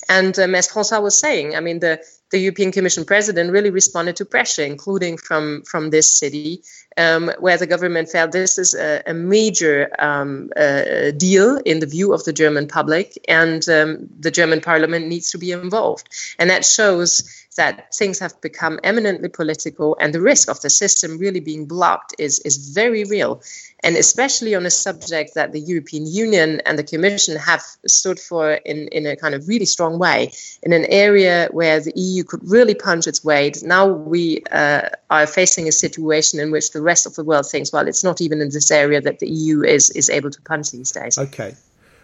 And 0.07 0.37
um, 0.37 0.55
as 0.55 0.67
François 0.67 1.01
was 1.01 1.17
saying, 1.17 1.55
I 1.55 1.59
mean 1.61 1.79
the 1.79 1.99
the 2.31 2.39
European 2.39 2.71
Commission 2.71 3.05
president 3.05 3.51
really 3.51 3.69
responded 3.69 4.15
to 4.15 4.25
pressure, 4.25 4.63
including 4.63 5.17
from 5.17 5.63
from 5.63 5.89
this 5.89 6.11
city, 6.11 6.63
um, 6.97 7.31
where 7.39 7.57
the 7.57 7.67
government 7.67 8.09
felt 8.09 8.31
this 8.31 8.57
is 8.57 8.73
a, 8.73 9.03
a 9.05 9.13
major 9.13 9.89
um, 10.00 10.50
uh, 10.55 11.11
deal 11.11 11.57
in 11.65 11.79
the 11.79 11.85
view 11.85 12.13
of 12.13 12.23
the 12.23 12.33
German 12.33 12.67
public, 12.67 13.17
and 13.27 13.67
um, 13.69 14.07
the 14.19 14.31
German 14.31 14.61
Parliament 14.61 15.07
needs 15.07 15.31
to 15.31 15.38
be 15.38 15.51
involved, 15.51 16.07
and 16.39 16.50
that 16.50 16.65
shows 16.65 17.40
that 17.58 17.93
things 17.93 18.20
have 18.20 18.39
become 18.41 18.79
eminently 18.84 19.29
political, 19.29 19.98
and 20.00 20.13
the 20.13 20.22
risk 20.22 20.50
of 20.50 20.62
the 20.62 20.70
system 20.70 21.17
really 21.17 21.39
being 21.39 21.65
blocked 21.65 22.15
is 22.17 22.39
is 22.39 22.72
very 22.74 23.03
real 23.05 23.41
and 23.84 23.96
especially 23.96 24.53
on 24.55 24.65
a 24.65 24.70
subject 24.70 25.34
that 25.34 25.53
the 25.53 25.60
European 25.60 26.05
Union 26.05 26.62
and 26.65 26.77
the 26.77 26.84
Commission 26.84 27.36
have 27.38 27.63
stood 27.88 28.20
for 28.20 28.53
in, 28.53 28.88
in 28.89 29.05
a 29.08 29.15
kind 29.15 29.34
of 29.34 29.48
really 29.48 29.65
strong 29.65 29.98
way, 29.98 30.31
in 30.62 30.72
an 30.72 30.86
area 30.86 31.48
where 31.51 31.79
the 31.79 31.91
EU 31.96 32.24
could 32.24 32.41
really 32.43 32.75
punch 32.75 33.08
its 33.08 33.24
weight. 33.24 33.63
Now 33.63 33.88
we 33.88 34.43
uh, 34.51 34.89
are 35.10 35.25
facing 35.25 35.67
a 35.67 35.72
situation 35.72 36.39
in 36.39 36.51
which 36.51 36.72
the 36.72 36.81
rest 36.81 37.05
of 37.05 37.15
the 37.15 37.24
world 37.24 37.48
thinks, 37.50 37.74
well, 37.74 37.88
it's 37.88 38.03
not 38.03 38.22
even 38.22 38.39
in 38.39 38.50
this 38.50 38.70
area 38.70 39.01
that 39.01 39.20
the 39.20 39.29
EU 39.29 39.63
is, 39.63 39.89
is 39.91 40.10
able 40.10 40.29
to 40.29 40.41
punch 40.41 40.72
these 40.72 40.91
days. 40.91 41.17
Okay. 41.17 41.55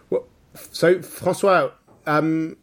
Well, 0.10 0.26
so, 0.72 1.02
Francois, 1.02 1.70
um, 2.08 2.58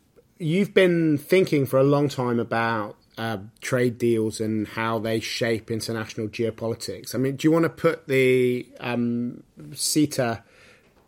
you've 0.45 0.75
been 0.75 1.17
thinking 1.17 1.65
for 1.65 1.79
a 1.79 1.83
long 1.83 2.09
time 2.09 2.39
about 2.39 2.97
uh, 3.17 3.39
trade 3.63 3.97
deals 3.97 4.41
and 4.41 4.69
how 4.69 4.99
they 4.99 5.19
shape 5.19 5.71
international 5.71 6.29
geopolitics. 6.29 7.15
I 7.15 7.19
mean, 7.19 7.37
do 7.37 7.49
you 7.49 7.53
want 7.53 7.63
to 7.63 7.71
put 7.71 8.07
the 8.09 8.69
um, 8.79 9.43
CETA 9.71 10.43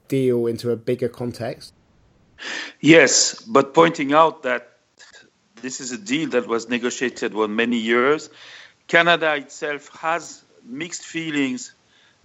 deal 0.08 0.46
into 0.46 0.70
a 0.70 0.76
bigger 0.76 1.10
context? 1.10 1.74
Yes, 2.80 3.42
but 3.42 3.74
pointing 3.74 4.14
out 4.14 4.44
that 4.44 4.72
this 5.56 5.80
is 5.80 5.92
a 5.92 5.98
deal 5.98 6.30
that 6.30 6.46
was 6.46 6.68
negotiated 6.70 7.32
for 7.32 7.46
many 7.46 7.76
years. 7.76 8.30
Canada 8.88 9.34
itself 9.34 9.90
has 9.98 10.42
mixed 10.64 11.02
feelings 11.02 11.74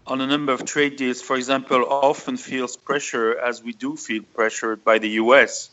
on 0.07 0.21
a 0.21 0.27
number 0.27 0.53
of 0.53 0.63
trade 0.63 0.95
deals. 0.95 1.21
For 1.21 1.35
example, 1.35 1.85
often 1.89 2.37
feels 2.37 2.77
pressure, 2.77 3.37
as 3.37 3.61
we 3.61 3.73
do 3.73 3.97
feel 3.97 4.23
pressured 4.33 4.85
by 4.85 4.99
the 4.99 5.09
US 5.23 5.71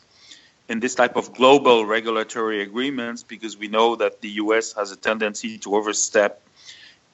in 0.68 0.80
this 0.80 0.94
type 0.94 1.16
of 1.16 1.32
global 1.32 1.84
regulatory 1.87 2.62
agreements 2.62 3.22
because 3.22 3.56
we 3.56 3.68
know 3.68 3.96
that 3.96 4.20
the 4.20 4.28
US 4.42 4.75
has 4.75 4.92
a 4.92 4.96
tendency 4.96 5.58
to 5.58 5.75
overstep 5.75 6.42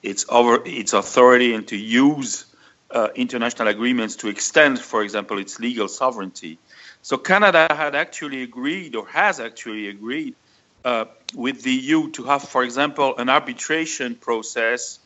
its 0.03 0.25
over 0.29 0.61
its 0.65 0.93
authority 0.93 1.53
and 1.53 1.67
to 1.67 1.77
use 1.77 2.45
uh, 2.91 3.07
international 3.15 3.69
agreements 3.69 4.17
to 4.17 4.27
extend, 4.27 4.79
for 4.79 5.01
example, 5.01 5.39
its 5.39 5.59
legal 5.59 5.87
sovereignty. 5.87 6.59
So 7.01 7.17
Canada 7.17 7.67
had 7.69 7.95
actually 7.95 8.43
agreed 8.43 8.95
or 8.95 9.07
has 9.07 9.39
actually 9.39 9.89
agreed 9.89 10.35
uh, 10.83 11.05
with 11.33 11.63
the 11.63 11.71
EU 11.71 12.11
to 12.11 12.23
have, 12.23 12.43
for 12.43 12.63
example, 12.63 13.17
an 13.17 13.29
arbitration 13.29 14.15
process 14.15 14.99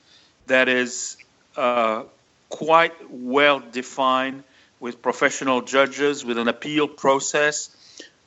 that 0.48 0.68
is 0.68 1.18
uh, 1.56 2.04
quite 2.50 2.94
well 3.10 3.60
defined 3.60 4.44
with 4.80 5.02
professional 5.02 5.62
judges, 5.62 6.26
with 6.26 6.38
an 6.38 6.48
appeal 6.48 6.88
process 6.88 7.70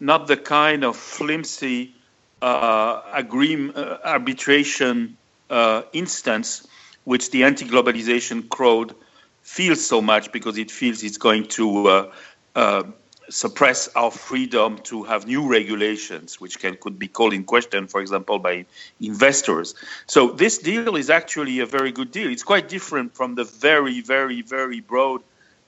not 0.03 0.27
the 0.27 0.37
kind 0.37 0.85
of 0.85 0.97
flimsy 0.97 1.95
uh, 2.43 3.01
agreement, 3.13 3.77
uh, 3.77 3.99
arbitration 4.05 5.17
uh, 5.49 5.83
instance 5.93 6.67
which 7.05 7.31
the 7.31 7.45
anti-globalization 7.45 8.49
crowd 8.49 8.95
feels 9.43 9.85
so 9.85 10.03
much 10.03 10.33
because 10.33 10.59
it 10.59 10.71
feels 10.71 11.03
it's 11.03 11.19
going 11.19 11.47
to 11.47 11.89
uh, 11.89 12.13
uh, 12.57 12.83
suppress 13.29 13.89
our 13.95 14.11
freedom 14.11 14.79
to 14.79 15.05
have 15.05 15.27
new 15.27 15.49
regulations, 15.49 16.41
which 16.41 16.59
can 16.59 16.77
could 16.77 16.99
be 16.99 17.09
called 17.09 17.33
in 17.33 17.45
question, 17.45 17.87
for 17.87 18.01
example, 18.01 18.39
by 18.39 18.65
investors. 19.01 19.75
So 20.07 20.29
this 20.29 20.59
deal 20.59 20.97
is 20.97 21.11
actually 21.11 21.61
a 21.61 21.67
very 21.67 21.93
good 21.93 22.11
deal. 22.11 22.31
It's 22.31 22.45
quite 22.45 22.69
different 22.69 23.15
from 23.15 23.35
the 23.35 23.45
very, 23.45 24.01
very, 24.01 24.43
very 24.43 24.81
broad 24.81 25.23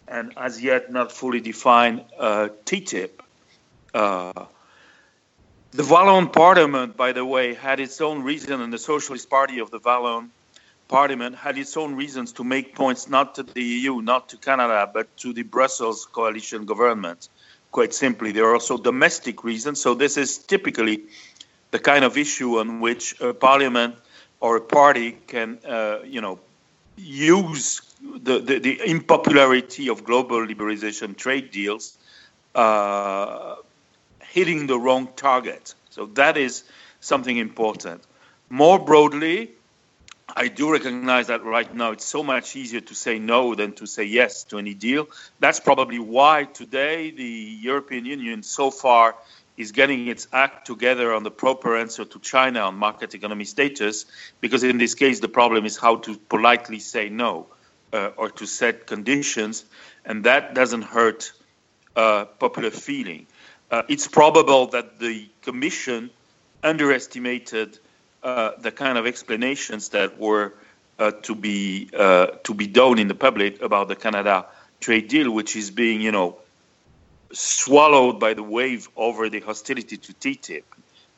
and 0.06 0.32
as 0.36 0.62
yet 0.62 0.92
not 0.92 1.10
fully 1.10 1.40
defined 1.40 2.04
uh, 2.18 2.48
TTIP. 2.64 3.23
Uh, 3.94 4.46
the 5.70 5.84
Wallon 5.84 6.28
Parliament, 6.28 6.96
by 6.96 7.12
the 7.12 7.24
way, 7.24 7.54
had 7.54 7.78
its 7.78 8.00
own 8.00 8.22
reason, 8.22 8.60
and 8.60 8.72
the 8.72 8.78
Socialist 8.78 9.30
Party 9.30 9.60
of 9.60 9.70
the 9.70 9.78
Wallon 9.78 10.30
Parliament 10.88 11.36
had 11.36 11.56
its 11.56 11.76
own 11.76 11.94
reasons 11.94 12.32
to 12.32 12.44
make 12.44 12.74
points 12.74 13.08
not 13.08 13.36
to 13.36 13.44
the 13.44 13.62
EU, 13.62 14.02
not 14.02 14.28
to 14.30 14.36
Canada, 14.36 14.90
but 14.92 15.16
to 15.18 15.32
the 15.32 15.42
Brussels 15.42 16.06
coalition 16.06 16.64
government. 16.64 17.28
Quite 17.70 17.94
simply, 17.94 18.32
there 18.32 18.44
are 18.46 18.54
also 18.54 18.76
domestic 18.76 19.44
reasons. 19.44 19.80
So 19.80 19.94
this 19.94 20.16
is 20.16 20.38
typically 20.38 21.04
the 21.70 21.78
kind 21.78 22.04
of 22.04 22.16
issue 22.16 22.58
on 22.58 22.80
which 22.80 23.20
a 23.20 23.32
parliament 23.32 23.96
or 24.40 24.56
a 24.56 24.60
party 24.60 25.18
can, 25.26 25.58
uh, 25.66 26.00
you 26.04 26.20
know, 26.20 26.38
use 26.96 27.80
the, 28.00 28.38
the, 28.40 28.58
the, 28.58 28.80
impopularity 28.86 29.88
of 29.88 30.04
global 30.04 30.46
liberalization 30.46 31.16
trade 31.16 31.50
deals 31.50 31.96
uh, 32.54 33.56
hitting 34.34 34.66
the 34.66 34.78
wrong 34.78 35.08
target. 35.14 35.74
So 35.90 36.06
that 36.14 36.36
is 36.36 36.64
something 37.00 37.36
important. 37.36 38.02
More 38.50 38.78
broadly, 38.80 39.52
I 40.36 40.48
do 40.48 40.72
recognize 40.72 41.28
that 41.28 41.44
right 41.44 41.72
now 41.72 41.92
it's 41.92 42.04
so 42.04 42.24
much 42.24 42.56
easier 42.56 42.80
to 42.80 42.94
say 42.94 43.20
no 43.20 43.54
than 43.54 43.72
to 43.74 43.86
say 43.86 44.04
yes 44.04 44.42
to 44.44 44.58
any 44.58 44.74
deal. 44.74 45.06
That's 45.38 45.60
probably 45.60 46.00
why 46.00 46.44
today 46.44 47.12
the 47.12 47.32
European 47.70 48.06
Union 48.06 48.42
so 48.42 48.70
far 48.72 49.14
is 49.56 49.70
getting 49.70 50.08
its 50.08 50.26
act 50.32 50.66
together 50.66 51.14
on 51.14 51.22
the 51.22 51.30
proper 51.30 51.76
answer 51.76 52.04
to 52.04 52.18
China 52.18 52.60
on 52.60 52.74
market 52.74 53.14
economy 53.14 53.44
status, 53.44 54.06
because 54.40 54.64
in 54.64 54.78
this 54.78 54.94
case 54.96 55.20
the 55.20 55.28
problem 55.28 55.64
is 55.64 55.76
how 55.76 55.96
to 55.96 56.16
politely 56.28 56.80
say 56.80 57.08
no 57.08 57.46
uh, 57.92 58.10
or 58.16 58.30
to 58.30 58.46
set 58.46 58.88
conditions, 58.88 59.64
and 60.04 60.24
that 60.24 60.54
doesn't 60.54 60.82
hurt 60.82 61.32
uh, 61.94 62.24
popular 62.24 62.70
feeling. 62.70 63.26
Uh, 63.74 63.82
it's 63.88 64.06
probable 64.06 64.68
that 64.68 65.00
the 65.00 65.28
Commission 65.42 66.08
underestimated 66.62 67.76
uh, 68.22 68.52
the 68.60 68.70
kind 68.70 68.96
of 68.96 69.04
explanations 69.04 69.88
that 69.88 70.16
were 70.16 70.54
uh, 71.00 71.10
to 71.22 71.34
be 71.34 71.90
uh, 71.92 72.26
to 72.44 72.54
be 72.54 72.68
done 72.68 73.00
in 73.00 73.08
the 73.08 73.16
public 73.16 73.60
about 73.60 73.88
the 73.88 73.96
Canada 73.96 74.46
trade 74.78 75.08
deal, 75.08 75.28
which 75.28 75.56
is 75.56 75.72
being, 75.72 76.00
you 76.00 76.12
know, 76.12 76.36
swallowed 77.32 78.20
by 78.20 78.32
the 78.32 78.44
wave 78.44 78.88
over 78.94 79.28
the 79.28 79.40
hostility 79.40 79.96
to 79.96 80.12
TTIP, 80.12 80.62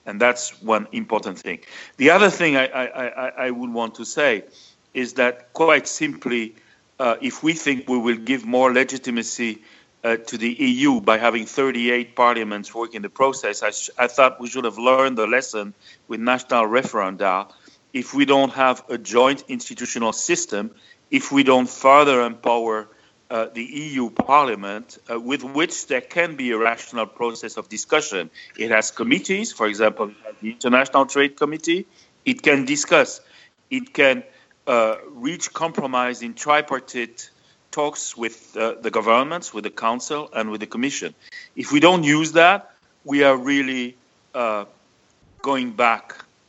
and 0.07 0.19
that's 0.19 0.63
one 0.63 0.89
important 0.93 1.39
thing. 1.39 1.59
The 1.99 2.09
other 2.09 2.31
thing 2.31 2.57
I, 2.57 2.69
I, 2.69 3.29
I 3.49 3.51
would 3.51 3.71
want 3.71 3.97
to 3.97 4.07
say 4.07 4.45
is 4.95 5.13
that 5.21 5.53
quite 5.53 5.87
simply, 5.87 6.55
uh, 6.99 7.17
if 7.21 7.43
we 7.43 7.53
think 7.53 7.87
we 7.87 7.99
will 7.99 8.17
give 8.17 8.47
more 8.47 8.73
legitimacy 8.73 9.61
uh, 10.07 10.17
to 10.17 10.39
the 10.39 10.49
EU 10.49 11.01
by 11.01 11.19
having 11.19 11.47
38 11.47 12.15
parliaments 12.15 12.73
working 12.73 13.03
the 13.03 13.11
process. 13.11 13.65
I, 13.65 13.73
sh- 13.73 13.91
I, 13.99 14.07
thought 14.07 14.41
we 14.41 14.49
should 14.49 14.65
have 14.65 14.79
learned 14.79 15.19
the 15.19 15.27
lesson 15.27 15.75
with 16.07 16.21
national 16.21 16.67
referenda. 16.67 17.51
If 17.93 18.15
we 18.15 18.25
don't 18.25 18.53
have 18.53 18.85
a 18.89 18.99
joint 18.99 19.43
institutional 19.49 20.13
system, 20.13 20.71
if 21.11 21.33
we 21.33 21.43
don't 21.43 21.69
further 21.69 22.23
empower 22.23 22.89
uh, 23.29 23.47
the 23.53 23.65
EU 23.65 24.11
Parliament, 24.11 24.99
uh, 25.11 25.19
with 25.19 25.43
which 25.43 25.89
there 25.89 26.01
can 26.01 26.37
be 26.37 26.53
a 26.53 26.59
rational 26.59 27.07
process 27.07 27.57
of 27.57 27.69
discussion. 27.69 28.31
It 28.57 28.71
has 28.71 28.93
committees, 28.93 29.53
for 29.53 29.67
example, 29.67 30.13
the 30.41 30.51
International 30.53 31.07
Trade 31.07 31.37
Committee. 31.37 31.89
It 32.25 32.43
can 32.43 32.65
discuss. 32.65 33.21
It 33.69 33.93
can 33.93 34.23
uh, 34.69 34.99
reach 35.11 35.53
compromise 35.53 36.23
in 36.23 36.35
tripartite 36.35 37.31
talks 37.77 38.17
with 38.17 38.57
uh, 38.57 38.75
the 38.81 38.91
governments, 38.91 39.53
with 39.53 39.65
the 39.65 39.75
council, 39.87 40.31
and 40.33 40.51
with 40.51 40.61
the 40.61 40.67
commission. 40.67 41.15
If 41.55 41.73
we 41.73 41.81
don't 41.87 42.05
use 42.19 42.33
that, 42.33 42.61
we 43.05 43.23
are 43.23 43.37
really 43.37 43.97
uh, 44.35 44.65
going 45.43 45.73
back 45.73 46.05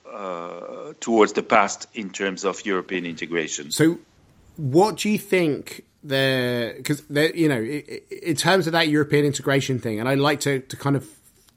uh, 0.09 0.93
towards 1.01 1.33
the 1.33 1.43
past 1.43 1.87
in 1.93 2.07
terms 2.11 2.45
of 2.45 2.65
European 2.65 3.05
integration. 3.05 3.71
So, 3.71 3.99
what 4.55 4.91
do 5.01 5.09
you 5.09 5.19
think 5.19 5.83
the 6.01 6.73
because 6.77 7.03
you 7.43 7.49
know 7.53 7.61
in 8.29 8.35
terms 8.35 8.63
of 8.67 8.73
that 8.73 8.87
European 8.87 9.25
integration 9.25 9.79
thing, 9.79 9.99
and 9.99 10.07
I'd 10.09 10.25
like 10.29 10.39
to 10.47 10.53
to 10.71 10.75
kind 10.77 10.95
of 10.95 11.03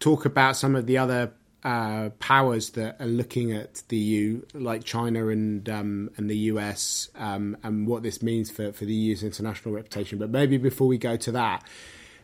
talk 0.01 0.25
about 0.25 0.57
some 0.57 0.75
of 0.75 0.87
the 0.87 0.99
other 0.99 1.31
uh, 1.63 2.11
powers 2.19 2.71
that 2.71 3.01
are 3.01 3.07
looking 3.07 3.53
at 3.53 3.83
the 3.89 3.97
EU, 3.97 4.43
like 4.55 4.85
China 4.85 5.29
and 5.29 5.69
um, 5.69 6.11
and 6.17 6.31
the 6.31 6.37
US, 6.37 7.11
um, 7.17 7.57
and 7.63 7.87
what 7.87 8.03
this 8.03 8.23
means 8.23 8.51
for, 8.51 8.73
for 8.73 8.85
the 8.85 8.95
EU's 8.95 9.23
international 9.23 9.75
reputation. 9.75 10.19
But 10.19 10.31
maybe 10.31 10.57
before 10.57 10.87
we 10.87 10.99
go 10.99 11.17
to 11.17 11.33
that, 11.33 11.65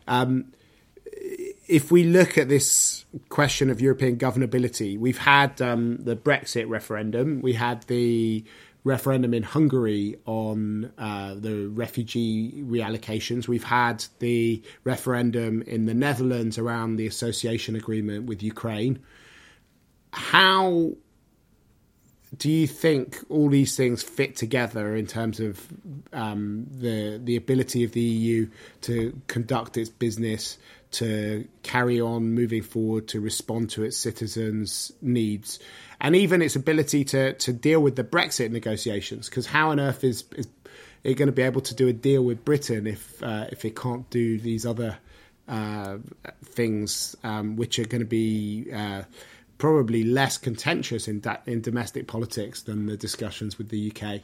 um, 0.07 0.53
if 1.67 1.91
we 1.91 2.03
look 2.03 2.37
at 2.37 2.49
this 2.49 3.05
question 3.29 3.69
of 3.69 3.81
European 3.81 4.17
governability, 4.17 4.97
we've 4.97 5.17
had 5.17 5.61
um, 5.61 5.97
the 5.97 6.15
Brexit 6.15 6.67
referendum, 6.69 7.41
we 7.41 7.53
had 7.53 7.83
the 7.83 8.43
referendum 8.83 9.33
in 9.33 9.43
Hungary 9.43 10.17
on 10.25 10.91
uh, 10.97 11.35
the 11.35 11.67
refugee 11.67 12.63
reallocations. 12.63 13.47
We've 13.47 13.63
had 13.63 14.05
the 14.19 14.63
referendum 14.83 15.61
in 15.63 15.85
the 15.85 15.93
Netherlands 15.93 16.57
around 16.57 16.95
the 16.95 17.05
association 17.05 17.75
agreement 17.75 18.25
with 18.25 18.41
Ukraine. 18.41 18.99
How 20.11 20.93
do 22.35 22.51
you 22.51 22.67
think 22.67 23.17
all 23.29 23.49
these 23.49 23.77
things 23.77 24.03
fit 24.03 24.35
together 24.35 24.95
in 24.95 25.07
terms 25.07 25.39
of 25.39 25.65
um, 26.11 26.67
the 26.69 27.19
the 27.23 27.35
ability 27.35 27.83
of 27.83 27.93
the 27.93 28.01
EU 28.01 28.49
to 28.81 29.19
conduct 29.27 29.77
its 29.77 29.89
business, 29.89 30.57
to 30.91 31.47
carry 31.63 32.01
on 32.01 32.33
moving 32.33 32.61
forward, 32.61 33.07
to 33.09 33.21
respond 33.21 33.69
to 33.71 33.83
its 33.83 33.97
citizens' 33.97 34.91
needs, 35.01 35.59
and 36.01 36.15
even 36.15 36.41
its 36.41 36.55
ability 36.55 37.05
to 37.05 37.33
to 37.33 37.53
deal 37.53 37.81
with 37.81 37.95
the 37.95 38.03
Brexit 38.03 38.51
negotiations? 38.51 39.29
Because 39.29 39.45
how 39.45 39.71
on 39.71 39.79
earth 39.79 40.03
is 40.03 40.25
is 40.35 40.47
it 41.03 41.13
going 41.15 41.27
to 41.27 41.33
be 41.33 41.43
able 41.43 41.61
to 41.61 41.75
do 41.75 41.87
a 41.87 41.93
deal 41.93 42.23
with 42.23 42.43
Britain 42.43 42.87
if 42.87 43.23
uh, 43.23 43.47
if 43.51 43.63
it 43.63 43.75
can't 43.75 44.09
do 44.09 44.37
these 44.37 44.65
other 44.65 44.97
uh, 45.47 45.97
things, 46.43 47.15
um, 47.23 47.55
which 47.55 47.79
are 47.79 47.85
going 47.85 48.01
to 48.01 48.05
be 48.05 48.67
uh, 48.73 49.03
probably 49.57 50.03
less 50.03 50.37
contentious 50.37 51.07
in 51.07 51.19
da- 51.19 51.37
in 51.45 51.61
domestic 51.61 52.07
politics 52.07 52.61
than 52.61 52.85
the 52.85 52.97
discussions 52.97 53.57
with 53.57 53.69
the 53.69 53.91
UK? 53.91 54.21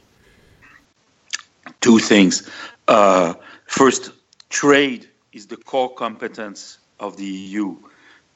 Two 1.80 1.98
things. 1.98 2.48
Uh, 2.88 3.34
first, 3.66 4.12
trade 4.50 5.08
is 5.32 5.46
the 5.46 5.56
core 5.56 5.92
competence 5.94 6.78
of 7.00 7.16
the 7.16 7.24
EU. 7.24 7.76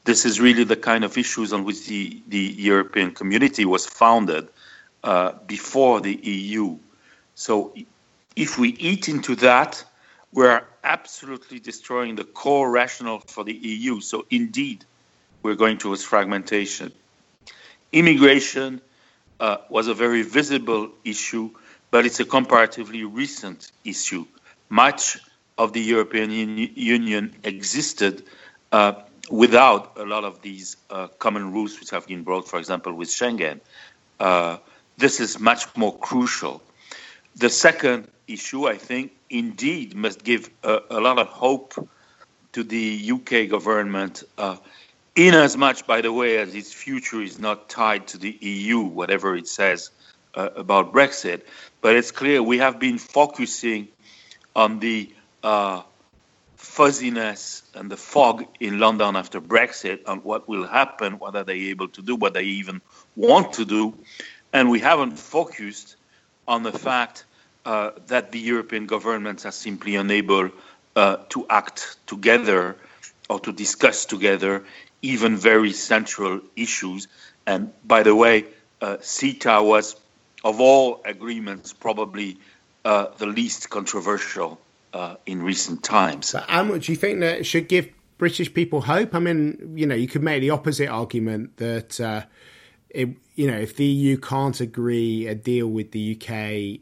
This 0.03 0.25
is 0.25 0.39
really 0.39 0.63
the 0.63 0.75
kind 0.75 1.03
of 1.03 1.17
issues 1.17 1.53
on 1.53 1.63
which 1.63 1.85
the, 1.85 2.21
the 2.27 2.37
European 2.39 3.11
community 3.11 3.65
was 3.65 3.85
founded 3.85 4.47
uh, 5.03 5.33
before 5.45 6.01
the 6.01 6.15
EU. 6.15 6.77
So 7.35 7.73
if 8.35 8.57
we 8.57 8.69
eat 8.69 9.07
into 9.07 9.35
that, 9.37 9.83
we're 10.33 10.63
absolutely 10.83 11.59
destroying 11.59 12.15
the 12.15 12.23
core 12.23 12.69
rationale 12.69 13.19
for 13.19 13.43
the 13.43 13.53
EU. 13.53 13.99
So 14.01 14.25
indeed, 14.29 14.85
we're 15.43 15.55
going 15.55 15.77
towards 15.77 16.03
fragmentation. 16.03 16.91
Immigration 17.91 18.81
uh, 19.39 19.57
was 19.69 19.87
a 19.87 19.93
very 19.93 20.21
visible 20.21 20.91
issue, 21.03 21.49
but 21.91 22.05
it's 22.05 22.19
a 22.19 22.25
comparatively 22.25 23.03
recent 23.03 23.71
issue. 23.83 24.25
Much 24.69 25.17
of 25.57 25.73
the 25.73 25.81
European 25.81 26.31
Union 26.31 27.35
existed 27.43 28.23
uh, 28.71 28.93
without 29.29 29.97
a 29.97 30.03
lot 30.03 30.23
of 30.23 30.41
these 30.41 30.77
uh, 30.89 31.07
common 31.19 31.51
rules 31.51 31.79
which 31.79 31.89
have 31.89 32.07
been 32.07 32.23
brought, 32.23 32.47
for 32.47 32.59
example, 32.59 32.93
with 32.93 33.09
Schengen. 33.09 33.59
Uh, 34.19 34.57
this 34.97 35.19
is 35.19 35.39
much 35.39 35.75
more 35.75 35.97
crucial. 35.97 36.61
The 37.35 37.49
second 37.49 38.07
issue, 38.27 38.67
I 38.67 38.77
think, 38.77 39.11
indeed 39.29 39.95
must 39.95 40.23
give 40.23 40.49
a, 40.63 40.79
a 40.89 40.99
lot 40.99 41.19
of 41.19 41.27
hope 41.27 41.73
to 42.53 42.63
the 42.63 43.11
UK 43.11 43.49
government 43.49 44.23
uh, 44.37 44.57
in 45.19 45.33
as 45.33 45.57
much, 45.57 45.85
by 45.85 45.99
the 45.99 46.13
way, 46.13 46.37
as 46.37 46.55
its 46.55 46.71
future 46.71 47.21
is 47.21 47.39
not 47.39 47.67
tied 47.67 48.07
to 48.07 48.17
the 48.17 48.31
EU, 48.39 48.79
whatever 48.79 49.35
it 49.35 49.49
says 49.49 49.91
uh, 50.33 50.49
about 50.55 50.93
Brexit. 50.93 51.41
But 51.81 51.97
it's 51.97 52.11
clear 52.11 52.41
we 52.41 52.59
have 52.59 52.79
been 52.79 52.97
focusing 52.97 53.89
on 54.55 54.79
the 54.79 55.11
uh, 55.43 55.81
fuzziness 56.55 57.63
and 57.73 57.91
the 57.91 57.97
fog 57.97 58.45
in 58.61 58.79
London 58.79 59.17
after 59.17 59.41
Brexit 59.41 60.07
on 60.07 60.19
what 60.19 60.47
will 60.47 60.65
happen, 60.65 61.19
what 61.19 61.35
are 61.35 61.43
they 61.43 61.67
able 61.71 61.89
to 61.89 62.01
do, 62.01 62.15
what 62.15 62.33
they 62.33 62.43
even 62.43 62.79
want 63.17 63.53
to 63.53 63.65
do. 63.65 63.95
And 64.53 64.69
we 64.69 64.79
haven't 64.79 65.19
focused 65.19 65.97
on 66.47 66.63
the 66.63 66.71
fact 66.71 67.25
uh, 67.65 67.91
that 68.07 68.31
the 68.31 68.39
European 68.39 68.85
governments 68.85 69.45
are 69.45 69.51
simply 69.51 69.97
unable 69.97 70.49
uh, 70.95 71.17
to 71.27 71.45
act 71.49 71.97
together 72.07 72.77
or 73.29 73.41
to 73.41 73.51
discuss 73.51 74.05
together 74.05 74.63
even 75.01 75.37
very 75.37 75.71
central 75.71 76.41
issues. 76.55 77.07
And 77.45 77.71
by 77.85 78.03
the 78.03 78.15
way, 78.15 78.45
uh, 78.81 78.97
CETA 78.97 79.65
was, 79.65 79.95
of 80.43 80.59
all 80.59 81.01
agreements, 81.05 81.73
probably 81.73 82.37
uh, 82.85 83.07
the 83.17 83.25
least 83.25 83.69
controversial 83.69 84.59
uh, 84.93 85.15
in 85.25 85.41
recent 85.41 85.83
times. 85.83 86.31
But 86.31 86.49
how 86.49 86.63
do 86.63 86.91
you 86.91 86.95
think 86.95 87.19
that 87.21 87.45
should 87.45 87.67
give 87.67 87.89
British 88.17 88.53
people 88.53 88.81
hope? 88.81 89.15
I 89.15 89.19
mean, 89.19 89.73
you 89.75 89.85
know, 89.85 89.95
you 89.95 90.07
could 90.07 90.23
make 90.23 90.41
the 90.41 90.49
opposite 90.51 90.89
argument 90.89 91.57
that, 91.57 91.99
uh, 91.99 92.23
it, 92.89 93.09
you 93.35 93.49
know, 93.49 93.57
if 93.57 93.75
the 93.75 93.85
EU 93.85 94.17
can't 94.17 94.59
agree 94.59 95.27
a 95.27 95.35
deal 95.35 95.67
with 95.67 95.91
the 95.91 96.15
UK, 96.15 96.79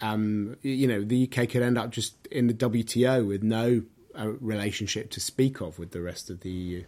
um, 0.00 0.56
you 0.62 0.86
know, 0.86 1.02
the 1.02 1.24
UK 1.24 1.48
could 1.48 1.62
end 1.62 1.78
up 1.78 1.90
just 1.90 2.26
in 2.28 2.46
the 2.46 2.54
WTO 2.54 3.26
with 3.26 3.42
no 3.42 3.82
uh, 4.18 4.28
relationship 4.40 5.10
to 5.10 5.20
speak 5.20 5.60
of 5.60 5.78
with 5.78 5.92
the 5.92 6.02
rest 6.02 6.30
of 6.30 6.40
the 6.40 6.50
EU. 6.50 6.84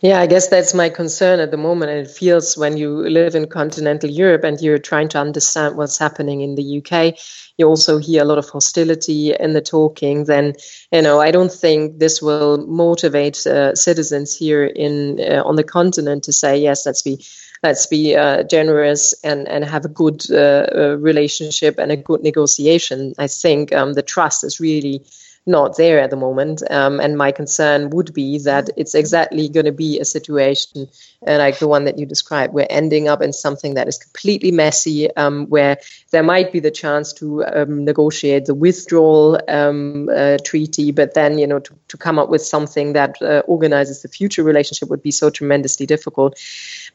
Yeah, 0.00 0.20
I 0.20 0.26
guess 0.26 0.48
that's 0.48 0.74
my 0.74 0.88
concern 0.88 1.40
at 1.40 1.50
the 1.50 1.56
moment. 1.56 1.90
And 1.90 2.00
it 2.06 2.10
feels 2.10 2.56
when 2.56 2.76
you 2.76 3.08
live 3.08 3.34
in 3.34 3.46
continental 3.48 4.10
Europe 4.10 4.44
and 4.44 4.60
you're 4.60 4.78
trying 4.78 5.08
to 5.10 5.18
understand 5.18 5.76
what's 5.76 5.98
happening 5.98 6.40
in 6.40 6.54
the 6.54 6.78
UK, 6.78 7.16
you 7.58 7.66
also 7.66 7.98
hear 7.98 8.22
a 8.22 8.24
lot 8.24 8.38
of 8.38 8.48
hostility 8.48 9.34
in 9.34 9.52
the 9.52 9.60
talking. 9.60 10.24
Then, 10.24 10.54
you 10.90 11.02
know, 11.02 11.20
I 11.20 11.30
don't 11.30 11.52
think 11.52 11.98
this 11.98 12.20
will 12.20 12.66
motivate 12.66 13.46
uh, 13.46 13.74
citizens 13.74 14.36
here 14.36 14.64
in 14.64 15.20
uh, 15.20 15.42
on 15.44 15.56
the 15.56 15.64
continent 15.64 16.24
to 16.24 16.32
say 16.32 16.58
yes, 16.58 16.86
let's 16.86 17.02
be 17.02 17.24
let's 17.62 17.86
be 17.86 18.16
uh, 18.16 18.42
generous 18.44 19.14
and 19.22 19.46
and 19.48 19.64
have 19.64 19.84
a 19.84 19.88
good 19.88 20.24
uh, 20.30 20.66
uh, 20.74 20.96
relationship 20.98 21.78
and 21.78 21.92
a 21.92 21.96
good 21.96 22.22
negotiation. 22.22 23.14
I 23.18 23.28
think 23.28 23.72
um, 23.72 23.92
the 23.92 24.02
trust 24.02 24.44
is 24.44 24.58
really 24.58 25.04
not 25.46 25.76
there 25.76 26.00
at 26.00 26.10
the 26.10 26.16
moment. 26.16 26.62
Um, 26.70 27.00
and 27.00 27.18
my 27.18 27.32
concern 27.32 27.90
would 27.90 28.14
be 28.14 28.38
that 28.38 28.70
it's 28.76 28.94
exactly 28.94 29.48
going 29.48 29.66
to 29.66 29.72
be 29.72 29.98
a 29.98 30.04
situation 30.04 30.88
uh, 31.26 31.38
like 31.38 31.58
the 31.58 31.68
one 31.68 31.84
that 31.84 31.98
you 31.98 32.06
described. 32.06 32.52
We're 32.52 32.66
ending 32.70 33.08
up 33.08 33.22
in 33.22 33.32
something 33.32 33.74
that 33.74 33.88
is 33.88 33.98
completely 33.98 34.50
messy, 34.50 35.14
um, 35.16 35.46
where 35.46 35.78
there 36.10 36.22
might 36.22 36.52
be 36.52 36.60
the 36.60 36.70
chance 36.70 37.12
to 37.14 37.44
um, 37.46 37.84
negotiate 37.84 38.46
the 38.46 38.54
withdrawal 38.54 39.40
um, 39.48 40.08
uh, 40.14 40.38
treaty, 40.44 40.92
but 40.92 41.14
then 41.14 41.38
you 41.38 41.46
know 41.46 41.60
to, 41.60 41.74
to 41.88 41.96
come 41.96 42.18
up 42.18 42.28
with 42.28 42.42
something 42.42 42.92
that 42.92 43.20
uh, 43.22 43.42
organizes 43.46 44.02
the 44.02 44.08
future 44.08 44.42
relationship 44.42 44.88
would 44.88 45.02
be 45.02 45.10
so 45.10 45.30
tremendously 45.30 45.86
difficult. 45.86 46.38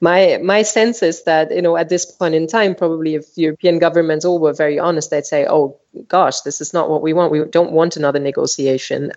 My 0.02 0.40
my 0.44 0.62
sense 0.62 1.02
is 1.02 1.24
that 1.24 1.54
you 1.54 1.62
know 1.62 1.78
at 1.78 1.90
this 1.90 2.06
point 2.06 2.36
in 2.36 2.48
time, 2.48 2.76
probably 2.76 3.16
if 3.16 3.26
European 3.38 3.80
governments 3.80 4.26
all 4.26 4.40
were 4.40 4.54
very 4.54 4.80
honest, 4.80 5.10
they'd 5.10 5.26
say, 5.26 5.46
"Oh 5.50 5.78
gosh, 6.08 6.42
this 6.42 6.62
is 6.62 6.74
not 6.74 6.90
what 6.90 7.02
we 7.02 7.14
want. 7.14 7.32
We 7.32 7.44
don't 7.46 7.72
want 7.72 7.98
another 7.98 8.20
negotiation." 8.20 8.37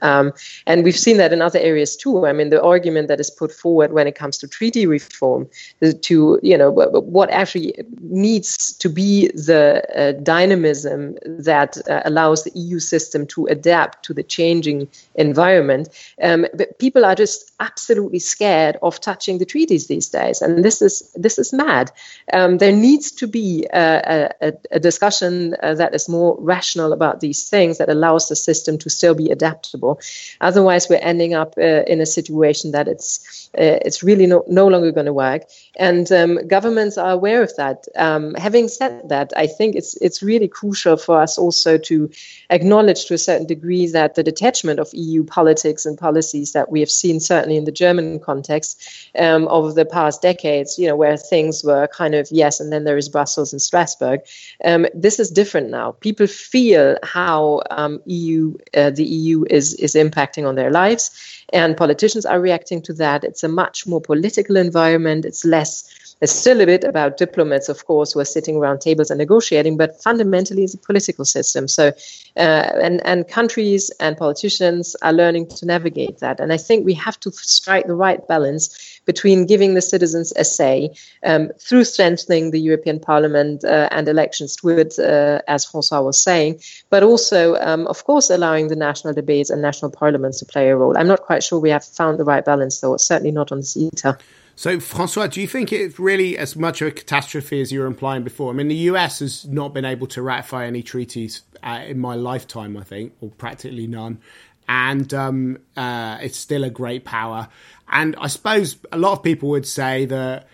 Um, 0.02 0.32
and 0.66 0.84
we've 0.84 0.98
seen 0.98 1.16
that 1.18 1.32
in 1.32 1.42
other 1.42 1.58
areas 1.58 1.96
too. 1.96 2.26
I 2.26 2.32
mean, 2.32 2.50
the 2.50 2.62
argument 2.62 3.08
that 3.08 3.20
is 3.20 3.30
put 3.30 3.52
forward 3.52 3.92
when 3.92 4.06
it 4.06 4.14
comes 4.14 4.38
to 4.38 4.48
treaty 4.48 4.86
reform, 4.86 5.48
to 5.80 6.40
you 6.42 6.56
know 6.56 6.70
what 6.70 7.30
actually 7.30 7.74
needs 8.00 8.76
to 8.78 8.88
be 8.88 9.28
the 9.28 9.82
uh, 9.96 10.12
dynamism 10.22 11.16
that 11.24 11.76
uh, 11.88 12.02
allows 12.04 12.44
the 12.44 12.52
EU 12.54 12.78
system 12.78 13.26
to 13.28 13.46
adapt 13.46 14.04
to 14.04 14.14
the 14.14 14.22
changing 14.22 14.88
environment. 15.14 15.88
Um, 16.22 16.46
but 16.54 16.78
people 16.78 17.04
are 17.04 17.14
just 17.14 17.52
absolutely 17.60 18.18
scared 18.18 18.76
of 18.82 19.00
touching 19.00 19.38
the 19.38 19.44
treaties 19.44 19.86
these 19.86 20.08
days, 20.08 20.42
and 20.42 20.64
this 20.64 20.82
is 20.82 21.10
this 21.14 21.38
is 21.38 21.52
mad. 21.52 21.90
Um, 22.32 22.58
there 22.58 22.72
needs 22.72 23.10
to 23.12 23.26
be 23.26 23.66
a, 23.72 24.32
a, 24.40 24.52
a 24.70 24.80
discussion 24.80 25.56
uh, 25.62 25.74
that 25.74 25.94
is 25.94 26.08
more 26.08 26.36
rational 26.38 26.92
about 26.92 27.20
these 27.20 27.48
things 27.48 27.78
that 27.78 27.88
allows 27.88 28.28
the 28.28 28.36
system 28.36 28.78
to 28.78 28.90
still 28.90 29.09
still 29.10 29.26
be 29.26 29.30
adaptable. 29.30 30.00
Otherwise, 30.40 30.88
we're 30.88 31.00
ending 31.02 31.34
up 31.34 31.54
uh, 31.58 31.82
in 31.86 32.00
a 32.00 32.06
situation 32.06 32.72
that 32.72 32.88
it's 32.88 33.50
uh, 33.58 33.78
it's 33.84 34.02
really 34.02 34.26
no, 34.26 34.44
no 34.46 34.68
longer 34.68 34.92
going 34.92 35.06
to 35.06 35.12
work. 35.12 35.42
And 35.76 36.10
um, 36.12 36.46
governments 36.46 36.98
are 36.98 37.10
aware 37.10 37.42
of 37.42 37.54
that. 37.56 37.86
Um, 37.96 38.34
having 38.34 38.68
said 38.68 39.08
that, 39.08 39.32
I 39.36 39.46
think 39.46 39.74
it's 39.74 39.96
it's 39.96 40.22
really 40.22 40.48
crucial 40.48 40.96
for 40.96 41.20
us 41.20 41.38
also 41.38 41.78
to 41.78 42.10
acknowledge 42.50 43.06
to 43.06 43.14
a 43.14 43.18
certain 43.18 43.46
degree 43.46 43.86
that 43.88 44.14
the 44.14 44.22
detachment 44.22 44.78
of 44.78 44.88
EU 44.92 45.24
politics 45.24 45.86
and 45.86 45.98
policies 45.98 46.52
that 46.52 46.70
we 46.70 46.80
have 46.80 46.90
seen 46.90 47.18
certainly 47.20 47.56
in 47.56 47.64
the 47.64 47.72
German 47.72 48.20
context 48.20 48.82
um, 49.18 49.48
over 49.48 49.72
the 49.72 49.84
past 49.84 50.22
decades, 50.22 50.78
you 50.78 50.86
know, 50.86 50.96
where 50.96 51.16
things 51.16 51.64
were 51.64 51.88
kind 51.88 52.14
of 52.14 52.28
yes, 52.30 52.60
and 52.60 52.72
then 52.72 52.84
there 52.84 52.98
is 52.98 53.08
Brussels 53.08 53.52
and 53.52 53.62
Strasbourg. 53.62 54.20
Um, 54.64 54.86
this 54.94 55.18
is 55.18 55.30
different 55.30 55.70
now. 55.70 55.92
People 55.92 56.26
feel 56.26 56.96
how 57.02 57.62
um, 57.70 58.00
EU, 58.06 58.54
uh, 58.76 58.90
the 58.90 58.99
EU 59.04 59.44
is 59.48 59.74
is 59.74 59.94
impacting 59.94 60.46
on 60.46 60.54
their 60.54 60.70
lives, 60.70 61.10
and 61.52 61.76
politicians 61.76 62.26
are 62.26 62.40
reacting 62.40 62.82
to 62.82 62.92
that. 62.94 63.24
It's 63.24 63.42
a 63.42 63.48
much 63.48 63.86
more 63.86 64.00
political 64.00 64.56
environment. 64.56 65.24
It's 65.24 65.44
less 65.44 65.84
it's 66.20 66.32
still 66.32 66.60
a 66.60 66.66
bit 66.66 66.84
about 66.84 67.16
diplomats, 67.16 67.68
of 67.68 67.86
course, 67.86 68.12
who 68.12 68.20
are 68.20 68.26
sitting 68.26 68.56
around 68.56 68.80
tables 68.80 69.10
and 69.10 69.18
negotiating, 69.18 69.78
but 69.78 70.02
fundamentally 70.02 70.64
it's 70.64 70.74
a 70.74 70.78
political 70.78 71.24
system. 71.24 71.66
So, 71.66 71.88
uh, 72.36 72.70
and 72.82 73.00
and 73.06 73.26
countries 73.26 73.90
and 74.00 74.16
politicians 74.16 74.94
are 75.02 75.14
learning 75.14 75.48
to 75.48 75.66
navigate 75.66 76.18
that. 76.18 76.38
And 76.38 76.52
I 76.52 76.58
think 76.58 76.84
we 76.84 76.94
have 76.94 77.18
to 77.20 77.30
strike 77.30 77.86
the 77.86 77.94
right 77.94 78.26
balance 78.28 79.00
between 79.06 79.46
giving 79.46 79.74
the 79.74 79.80
citizens 79.80 80.32
a 80.36 80.44
say 80.44 80.90
um, 81.24 81.50
through 81.58 81.84
strengthening 81.84 82.50
the 82.50 82.60
European 82.60 83.00
Parliament 83.00 83.64
uh, 83.64 83.88
and 83.90 84.06
elections 84.06 84.56
to 84.56 84.68
it, 84.68 84.98
uh, 84.98 85.40
as 85.48 85.64
Francois 85.64 86.02
was 86.02 86.22
saying, 86.22 86.60
but 86.90 87.02
also, 87.02 87.56
um, 87.56 87.86
of 87.86 88.04
course, 88.04 88.28
allowing 88.28 88.68
the 88.68 88.76
national 88.76 89.14
debates 89.14 89.48
and 89.48 89.62
national 89.62 89.90
parliaments 89.90 90.38
to 90.40 90.44
play 90.44 90.68
a 90.68 90.76
role. 90.76 90.96
I'm 90.98 91.08
not 91.08 91.22
quite 91.22 91.39
sure 91.42 91.58
we 91.58 91.70
have 91.70 91.84
found 91.84 92.18
the 92.18 92.24
right 92.24 92.44
balance, 92.44 92.80
though. 92.80 92.94
It's 92.94 93.04
certainly 93.04 93.32
not 93.32 93.52
on 93.52 93.60
CETA. 93.60 94.18
So, 94.56 94.78
Francois, 94.78 95.28
do 95.28 95.40
you 95.40 95.46
think 95.46 95.72
it's 95.72 95.98
really 95.98 96.36
as 96.36 96.54
much 96.54 96.82
of 96.82 96.88
a 96.88 96.90
catastrophe 96.90 97.62
as 97.62 97.72
you 97.72 97.80
were 97.80 97.86
implying 97.86 98.24
before? 98.24 98.50
I 98.50 98.54
mean, 98.54 98.68
the 98.68 98.74
US 98.90 99.20
has 99.20 99.46
not 99.46 99.72
been 99.72 99.86
able 99.86 100.06
to 100.08 100.20
ratify 100.20 100.66
any 100.66 100.82
treaties 100.82 101.42
uh, 101.62 101.82
in 101.86 101.98
my 101.98 102.14
lifetime, 102.14 102.76
I 102.76 102.82
think, 102.82 103.14
or 103.22 103.30
practically 103.30 103.86
none. 103.86 104.20
And 104.68 105.12
um, 105.14 105.58
uh, 105.76 106.18
it's 106.20 106.36
still 106.36 106.64
a 106.64 106.70
great 106.70 107.04
power. 107.04 107.48
And 107.88 108.14
I 108.16 108.26
suppose 108.26 108.76
a 108.92 108.98
lot 108.98 109.12
of 109.12 109.22
people 109.22 109.48
would 109.48 109.66
say 109.66 110.04
that 110.04 110.46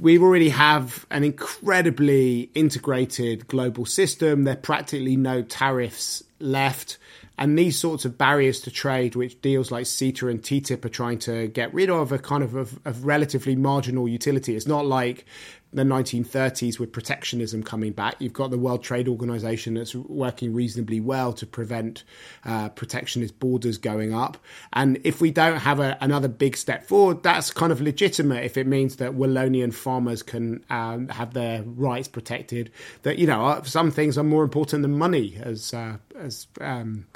we 0.00 0.18
already 0.18 0.48
have 0.48 1.06
an 1.10 1.22
incredibly 1.22 2.50
integrated 2.54 3.46
global 3.46 3.84
system. 3.84 4.44
There 4.44 4.54
are 4.54 4.56
practically 4.56 5.16
no 5.16 5.42
tariffs 5.42 6.22
left. 6.40 6.98
And 7.42 7.58
these 7.58 7.76
sorts 7.76 8.04
of 8.04 8.16
barriers 8.16 8.60
to 8.60 8.70
trade, 8.70 9.16
which 9.16 9.40
deals 9.40 9.72
like 9.72 9.86
CETA 9.86 10.30
and 10.30 10.40
TTIP 10.40 10.84
are 10.84 10.88
trying 10.88 11.18
to 11.18 11.48
get 11.48 11.74
rid 11.74 11.90
of, 11.90 12.12
are 12.12 12.18
kind 12.18 12.44
of 12.44 12.54
of, 12.54 12.78
of 12.84 13.04
relatively 13.04 13.56
marginal 13.56 14.06
utility. 14.08 14.54
It's 14.54 14.68
not 14.68 14.86
like 14.86 15.26
the 15.72 15.82
1930s 15.82 16.78
with 16.78 16.92
protectionism 16.92 17.62
coming 17.62 17.92
back. 17.92 18.16
You've 18.18 18.32
got 18.32 18.50
the 18.50 18.58
World 18.58 18.82
Trade 18.82 19.08
Organization 19.08 19.74
that's 19.74 19.94
working 19.94 20.52
reasonably 20.52 21.00
well 21.00 21.32
to 21.34 21.46
prevent 21.46 22.04
uh, 22.44 22.68
protectionist 22.70 23.38
borders 23.38 23.78
going 23.78 24.12
up. 24.12 24.36
And 24.72 24.98
if 25.04 25.20
we 25.20 25.30
don't 25.30 25.58
have 25.58 25.80
a, 25.80 25.96
another 26.00 26.28
big 26.28 26.56
step 26.56 26.84
forward, 26.84 27.22
that's 27.22 27.50
kind 27.50 27.72
of 27.72 27.80
legitimate 27.80 28.44
if 28.44 28.56
it 28.56 28.66
means 28.66 28.96
that 28.96 29.12
Wallonian 29.12 29.72
farmers 29.72 30.22
can 30.22 30.62
um, 30.68 31.08
have 31.08 31.32
their 31.32 31.62
rights 31.62 32.08
protected. 32.08 32.70
That 33.02 33.18
you 33.18 33.26
know, 33.26 33.44
uh, 33.46 33.62
some 33.62 33.90
things 33.90 34.18
are 34.18 34.24
more 34.24 34.44
important 34.44 34.82
than 34.82 34.98
money, 34.98 35.38
as 35.42 35.72
uh, 35.72 35.96
as 36.16 36.46
um, 36.60 37.06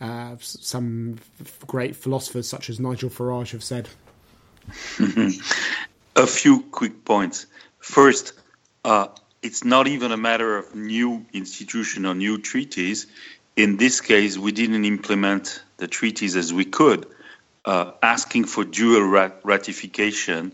uh, 0.00 0.36
some 0.38 1.18
great 1.66 1.96
philosophers 1.96 2.48
such 2.48 2.70
as 2.70 2.78
Nigel 2.78 3.10
Farage 3.10 3.52
have 3.52 3.64
said. 3.64 3.88
a 6.16 6.26
few 6.26 6.62
quick 6.70 7.04
points. 7.04 7.46
First, 7.84 8.32
uh, 8.82 9.08
it's 9.42 9.62
not 9.62 9.86
even 9.88 10.10
a 10.10 10.16
matter 10.16 10.56
of 10.56 10.74
new 10.74 11.26
institution 11.34 12.06
or 12.06 12.14
new 12.14 12.38
treaties. 12.38 13.06
In 13.56 13.76
this 13.76 14.00
case, 14.00 14.38
we 14.38 14.52
didn't 14.52 14.86
implement 14.86 15.62
the 15.76 15.86
treaties 15.86 16.34
as 16.34 16.50
we 16.50 16.64
could. 16.64 17.06
Uh, 17.66 17.92
asking 18.02 18.46
for 18.46 18.64
dual 18.64 19.02
rat- 19.02 19.38
ratification, 19.44 20.52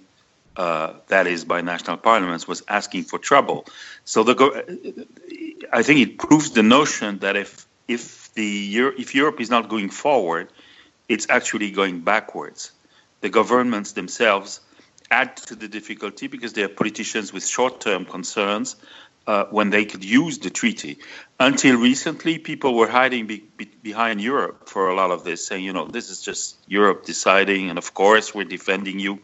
uh, 0.57 0.95
that 1.07 1.29
is 1.29 1.45
by 1.45 1.61
national 1.61 1.99
parliaments, 1.99 2.49
was 2.49 2.65
asking 2.67 3.05
for 3.05 3.21
trouble. 3.21 3.65
So 4.05 4.25
the 4.25 4.35
go- 4.35 4.63
I 5.73 5.85
think 5.85 6.01
it 6.01 6.19
proves 6.19 6.51
the 6.51 6.65
notion 6.65 7.21
that 7.21 7.37
if 7.37 7.65
if 7.87 8.35
the 8.35 8.77
if 8.99 9.15
Europe 9.15 9.41
is 9.41 9.51
not 9.51 9.69
going 9.69 9.91
forward, 9.91 10.49
it's 11.09 11.27
actually 11.31 11.71
going 11.71 12.01
backwards. 12.01 12.73
The 13.21 13.29
governments 13.29 13.93
themselves 13.93 14.61
add 15.11 15.37
to 15.37 15.57
the 15.57 15.69
difficulty 15.69 16.29
because 16.29 16.53
they 16.53 16.63
are 16.63 16.69
politicians 16.69 17.33
with 17.33 17.47
short-term 17.47 18.05
concerns 18.05 18.77
uh, 19.27 19.45
when 19.51 19.71
they 19.71 19.85
could 19.85 20.05
use 20.05 20.39
the 20.39 20.51
treaty. 20.51 20.99
Until 21.39 21.77
recently, 21.77 22.39
people 22.39 22.75
were 22.75 22.89
hiding 22.89 23.27
be, 23.27 23.45
be, 23.57 23.67
behind 23.83 24.21
Europe 24.21 24.69
for 24.69 24.89
a 24.89 24.95
lot 24.95 25.11
of 25.11 25.25
this, 25.25 25.47
saying, 25.47 25.65
you 25.65 25.73
know, 25.73 25.87
this 25.87 26.11
is 26.11 26.23
just 26.23 26.57
Europe 26.67 27.05
deciding, 27.05 27.71
and 27.71 27.79
of 27.79 27.93
course 27.95 28.35
we're 28.35 28.45
defending 28.45 28.99
you, 28.99 29.21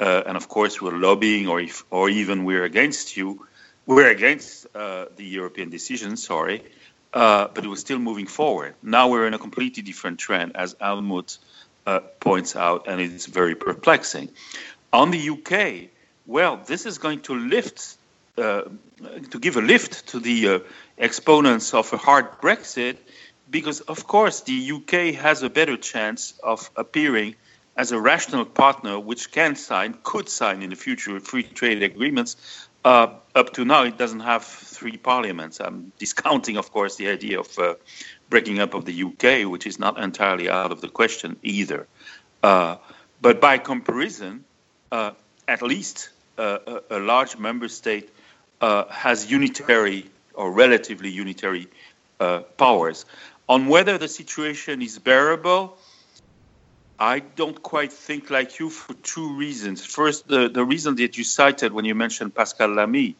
uh, 0.00 0.22
and 0.26 0.36
of 0.36 0.48
course 0.48 0.80
we're 0.80 0.96
lobbying, 0.96 1.48
or 1.48 1.60
if, 1.60 1.84
or 1.90 2.08
even 2.08 2.44
we're 2.44 2.64
against 2.64 3.16
you. 3.16 3.46
We're 3.84 4.10
against 4.10 4.66
uh, 4.76 5.06
the 5.16 5.24
European 5.24 5.70
decision, 5.70 6.16
sorry, 6.16 6.62
uh, 7.12 7.48
but 7.52 7.64
it 7.64 7.68
was 7.68 7.80
still 7.80 7.98
moving 7.98 8.26
forward. 8.26 8.74
Now 8.82 9.08
we're 9.08 9.26
in 9.26 9.34
a 9.34 9.38
completely 9.38 9.82
different 9.82 10.18
trend, 10.20 10.56
as 10.56 10.74
Almut 10.74 11.38
uh, 11.86 12.00
points 12.20 12.54
out, 12.54 12.86
and 12.86 13.00
it's 13.00 13.26
very 13.26 13.54
perplexing. 13.54 14.28
On 14.92 15.10
the 15.10 15.30
UK, 15.30 15.90
well, 16.26 16.58
this 16.66 16.86
is 16.86 16.98
going 16.98 17.20
to 17.22 17.34
lift, 17.34 17.96
uh, 18.36 18.62
to 19.30 19.38
give 19.38 19.56
a 19.56 19.62
lift 19.62 20.08
to 20.08 20.20
the 20.20 20.48
uh, 20.48 20.58
exponents 20.98 21.72
of 21.72 21.92
a 21.92 21.96
hard 21.96 22.40
Brexit, 22.40 22.98
because 23.50 23.80
of 23.80 24.06
course 24.06 24.42
the 24.42 24.72
UK 24.72 25.14
has 25.14 25.42
a 25.42 25.50
better 25.50 25.76
chance 25.76 26.34
of 26.42 26.70
appearing 26.76 27.36
as 27.76 27.92
a 27.92 27.98
rational 27.98 28.44
partner 28.44 29.00
which 29.00 29.30
can 29.30 29.56
sign, 29.56 29.96
could 30.02 30.28
sign 30.28 30.62
in 30.62 30.70
the 30.70 30.76
future 30.76 31.18
free 31.20 31.42
trade 31.42 31.82
agreements. 31.82 32.36
Uh, 32.84 33.14
up 33.34 33.52
to 33.54 33.64
now, 33.64 33.84
it 33.84 33.96
doesn't 33.96 34.20
have 34.20 34.44
three 34.44 34.96
parliaments. 34.96 35.60
I'm 35.60 35.92
discounting, 35.98 36.56
of 36.58 36.70
course, 36.72 36.96
the 36.96 37.08
idea 37.08 37.40
of 37.40 37.58
uh, 37.58 37.74
breaking 38.28 38.58
up 38.58 38.74
of 38.74 38.84
the 38.84 39.04
UK, 39.04 39.50
which 39.50 39.66
is 39.66 39.78
not 39.78 39.98
entirely 39.98 40.50
out 40.50 40.72
of 40.72 40.80
the 40.80 40.88
question 40.88 41.38
either. 41.42 41.86
Uh, 42.42 42.76
but 43.20 43.40
by 43.40 43.58
comparison, 43.58 44.44
at 44.92 45.62
least 45.62 46.10
uh, 46.38 46.58
a, 46.66 46.98
a, 46.98 46.98
large 46.98 47.36
member 47.38 47.68
state 47.68 48.10
uh, 48.60 48.84
has 48.86 49.30
unitary 49.30 50.10
or 50.34 50.52
relatively 50.52 51.10
unitary 51.10 51.68
powers. 52.56 53.04
On 53.48 53.66
whether 53.66 53.98
the 53.98 54.06
situation 54.06 54.80
is 54.80 54.98
bearable, 55.00 55.76
I 57.02 57.18
don't 57.18 57.60
quite 57.60 57.92
think 57.92 58.30
like 58.30 58.60
you 58.60 58.70
for 58.70 58.94
two 58.94 59.36
reasons. 59.36 59.84
First, 59.84 60.28
the, 60.28 60.48
the 60.48 60.64
reason 60.64 60.94
that 60.96 61.18
you 61.18 61.24
cited 61.24 61.72
when 61.72 61.84
you 61.84 61.96
mentioned 61.96 62.32
Pascal 62.32 62.68
Lamy, 62.68 63.16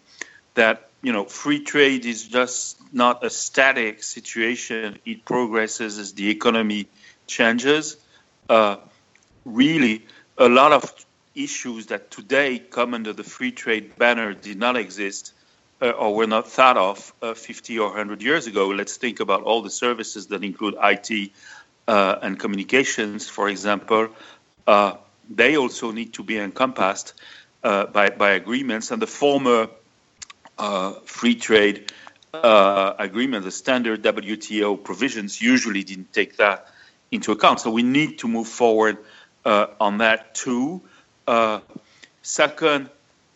that 0.54 0.88
you 1.02 1.12
know 1.12 1.24
free 1.24 1.64
trade 1.64 2.06
is 2.06 2.28
just 2.28 2.78
not 2.92 3.24
a 3.24 3.30
static 3.30 4.04
situation; 4.04 5.00
it 5.04 5.24
progresses 5.24 5.98
as 5.98 6.12
the 6.12 6.30
economy 6.30 6.86
changes. 7.26 7.96
Uh, 8.48 8.76
really, 9.44 10.06
a 10.38 10.48
lot 10.48 10.70
of 10.70 10.94
issues 11.34 11.86
that 11.86 12.10
today 12.10 12.58
come 12.58 12.94
under 12.94 13.12
the 13.12 13.24
free 13.24 13.52
trade 13.52 13.96
banner 13.96 14.34
did 14.34 14.58
not 14.58 14.76
exist 14.76 15.32
uh, 15.80 15.90
or 15.90 16.14
were 16.14 16.26
not 16.26 16.48
thought 16.48 16.76
of 16.76 17.12
uh, 17.22 17.34
50 17.34 17.78
or 17.80 17.88
100 17.88 18.22
years 18.22 18.46
ago. 18.46 18.68
Let's 18.68 18.96
think 18.96 19.20
about 19.20 19.42
all 19.42 19.62
the 19.62 19.70
services 19.70 20.28
that 20.28 20.44
include 20.44 20.76
IT 20.80 21.32
uh, 21.88 22.16
and 22.22 22.38
communications, 22.38 23.28
for 23.28 23.48
example. 23.48 24.10
Uh, 24.66 24.94
they 25.28 25.56
also 25.56 25.90
need 25.90 26.12
to 26.14 26.22
be 26.22 26.38
encompassed 26.38 27.14
uh, 27.64 27.86
by, 27.86 28.10
by 28.10 28.30
agreements. 28.30 28.90
And 28.90 29.02
the 29.02 29.08
former 29.08 29.68
uh, 30.58 30.92
free 31.04 31.34
trade 31.34 31.90
agreement, 32.32 33.44
the 33.44 33.50
standard 33.50 34.02
WTO 34.02 34.82
provisions, 34.82 35.40
usually 35.42 35.82
didn't 35.82 36.12
take 36.12 36.36
that 36.36 36.68
into 37.10 37.32
account. 37.32 37.60
So 37.60 37.70
we 37.70 37.82
need 37.82 38.18
to 38.20 38.28
move 38.28 38.46
forward 38.46 38.98
on 39.44 39.98
that 39.98 40.34
too. 40.34 40.82
Uh, 41.26 41.60
second, 42.22 42.88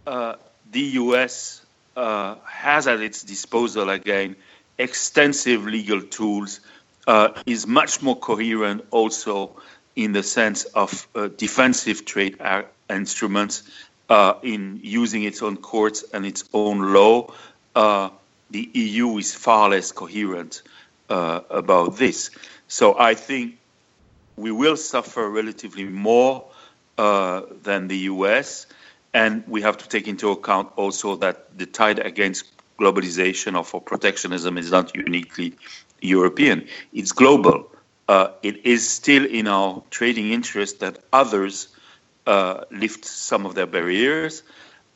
uh, 0.07 0.37
the 0.71 0.81
US 0.81 1.65
uh, 1.97 2.37
has 2.45 2.87
at 2.87 3.01
its 3.01 3.23
disposal 3.23 3.91
again 3.91 4.37
extensive 4.79 5.65
legal 5.65 6.03
tools, 6.03 6.61
uh, 7.07 7.29
is 7.47 7.67
much 7.67 8.03
more 8.03 8.17
coherent 8.17 8.85
also 8.91 9.57
in 9.95 10.13
the 10.13 10.23
sense 10.23 10.65
of 10.65 11.09
uh, 11.15 11.29
defensive 11.29 12.05
trade 12.05 12.37
instruments 12.91 13.63
uh, 14.09 14.35
in 14.43 14.81
using 14.83 15.23
its 15.23 15.43
own 15.43 15.57
courts 15.57 16.05
and 16.13 16.27
its 16.27 16.45
own 16.53 16.93
law. 16.93 17.33
the 18.51 18.71
EU 18.75 19.19
is 19.19 19.35
far 19.35 19.71
less 19.71 19.91
coherent 19.91 20.63
uh, 21.09 21.41
about 21.51 21.97
this. 21.97 22.31
So 22.69 22.99
I 22.99 23.15
think 23.15 23.59
we 24.37 24.51
will 24.53 24.77
suffer 24.77 25.29
relatively 25.29 25.85
more 25.85 26.45
uh, 26.49 26.56
than 26.97 27.89
the 27.89 27.99
US. 28.13 28.67
And 29.15 29.45
we 29.47 29.63
have 29.63 29.79
to 29.79 29.89
take 29.89 30.09
into 30.09 30.31
account 30.31 30.73
also 30.77 31.17
that 31.17 31.57
the 31.57 31.67
tide 31.67 31.99
against 31.99 32.45
globalization 32.79 33.57
or 33.57 33.65
for 33.65 33.81
protectionism 33.81 34.59
is 34.59 34.71
not 34.71 34.95
uniquely 34.95 35.55
European, 36.01 36.69
it's 36.93 37.13
global. 37.13 37.71
Uh, 38.09 38.29
it 38.43 38.67
is 38.67 38.89
still 38.89 39.25
in 39.25 39.49
our 39.49 39.83
trading 39.91 40.31
interest 40.31 40.81
that 40.81 40.99
others 41.13 41.69
uh, 42.27 42.65
lift 42.71 43.05
some 43.05 43.47
of 43.47 43.55
their 43.55 43.67
barriers. 43.67 44.43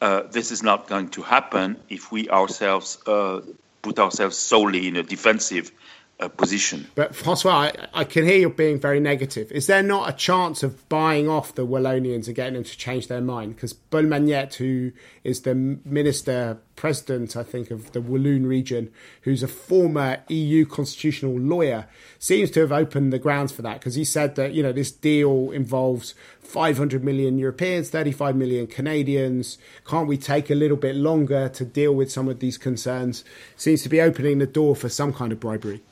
Uh, 0.00 0.22
this 0.30 0.52
is 0.52 0.62
not 0.62 0.86
going 0.86 1.08
to 1.08 1.22
happen 1.22 1.76
if 1.88 2.12
we 2.12 2.28
ourselves 2.28 2.98
uh, 3.06 3.40
put 3.82 3.98
ourselves 3.98 4.36
solely 4.36 4.86
in 4.86 4.96
a 4.96 5.02
defensive 5.02 5.72
uh, 6.20 6.28
position. 6.28 6.86
But 6.94 7.14
Francois, 7.14 7.50
I, 7.50 7.72
I, 7.94 8.04
can 8.04 8.24
hear 8.24 8.38
you 8.38 8.50
being 8.50 8.78
very 8.78 9.00
negative. 9.00 9.50
Is 9.52 9.66
there 9.66 9.82
not 9.82 10.08
a 10.08 10.12
chance 10.12 10.62
of 10.62 10.88
buying 10.88 11.28
off 11.28 11.54
the 11.54 11.66
Wallonians 11.66 12.26
and 12.26 12.36
getting 12.36 12.54
them 12.54 12.64
to 12.64 12.76
change 12.76 13.08
their 13.08 13.20
mind? 13.20 13.56
Because 13.56 13.72
Paul 13.72 14.02
who 14.02 14.92
is 15.24 15.42
the 15.42 15.54
minister 15.54 16.58
president, 16.76 17.36
I 17.36 17.42
think, 17.42 17.70
of 17.70 17.92
the 17.92 18.00
Walloon 18.00 18.46
region, 18.46 18.90
who's 19.22 19.42
a 19.42 19.48
former 19.48 20.22
EU 20.28 20.66
constitutional 20.66 21.38
lawyer, 21.38 21.86
seems 22.18 22.50
to 22.52 22.60
have 22.60 22.72
opened 22.72 23.12
the 23.12 23.18
grounds 23.18 23.52
for 23.52 23.62
that 23.62 23.80
because 23.80 23.94
he 23.94 24.04
said 24.04 24.34
that 24.36 24.52
you 24.52 24.62
know 24.62 24.72
this 24.72 24.90
deal 24.90 25.50
involves 25.50 26.14
500 26.40 27.04
million 27.04 27.38
Europeans, 27.38 27.90
35 27.90 28.36
million 28.36 28.66
Canadians. 28.66 29.58
Can't 29.86 30.08
we 30.08 30.16
take 30.16 30.50
a 30.50 30.54
little 30.54 30.76
bit 30.76 30.96
longer 30.96 31.48
to 31.50 31.64
deal 31.64 31.94
with 31.94 32.10
some 32.10 32.28
of 32.28 32.40
these 32.40 32.58
concerns? 32.58 33.24
Seems 33.56 33.82
to 33.82 33.88
be 33.88 34.00
opening 34.00 34.38
the 34.38 34.46
door 34.46 34.74
for 34.74 34.88
some 34.88 35.12
kind 35.12 35.32
of 35.32 35.40
bribery 35.40 35.82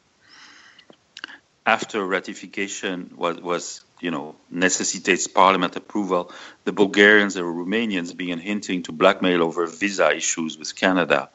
after 1.69 2.03
ratification 2.05 3.13
was, 3.15 3.37
was 3.43 3.85
you 4.01 4.11
know 4.11 4.37
necessitates 4.51 5.27
parliament 5.27 5.77
approval, 5.77 6.33
the 6.65 6.73
Bulgarians 6.73 7.37
and 7.37 7.45
Romanians 7.45 8.17
began 8.17 8.39
hinting 8.39 8.83
to 8.85 8.93
blackmail 8.93 9.43
over 9.43 9.67
visa 9.67 10.09
issues 10.17 10.59
with 10.59 10.75
Canada. 10.75 11.29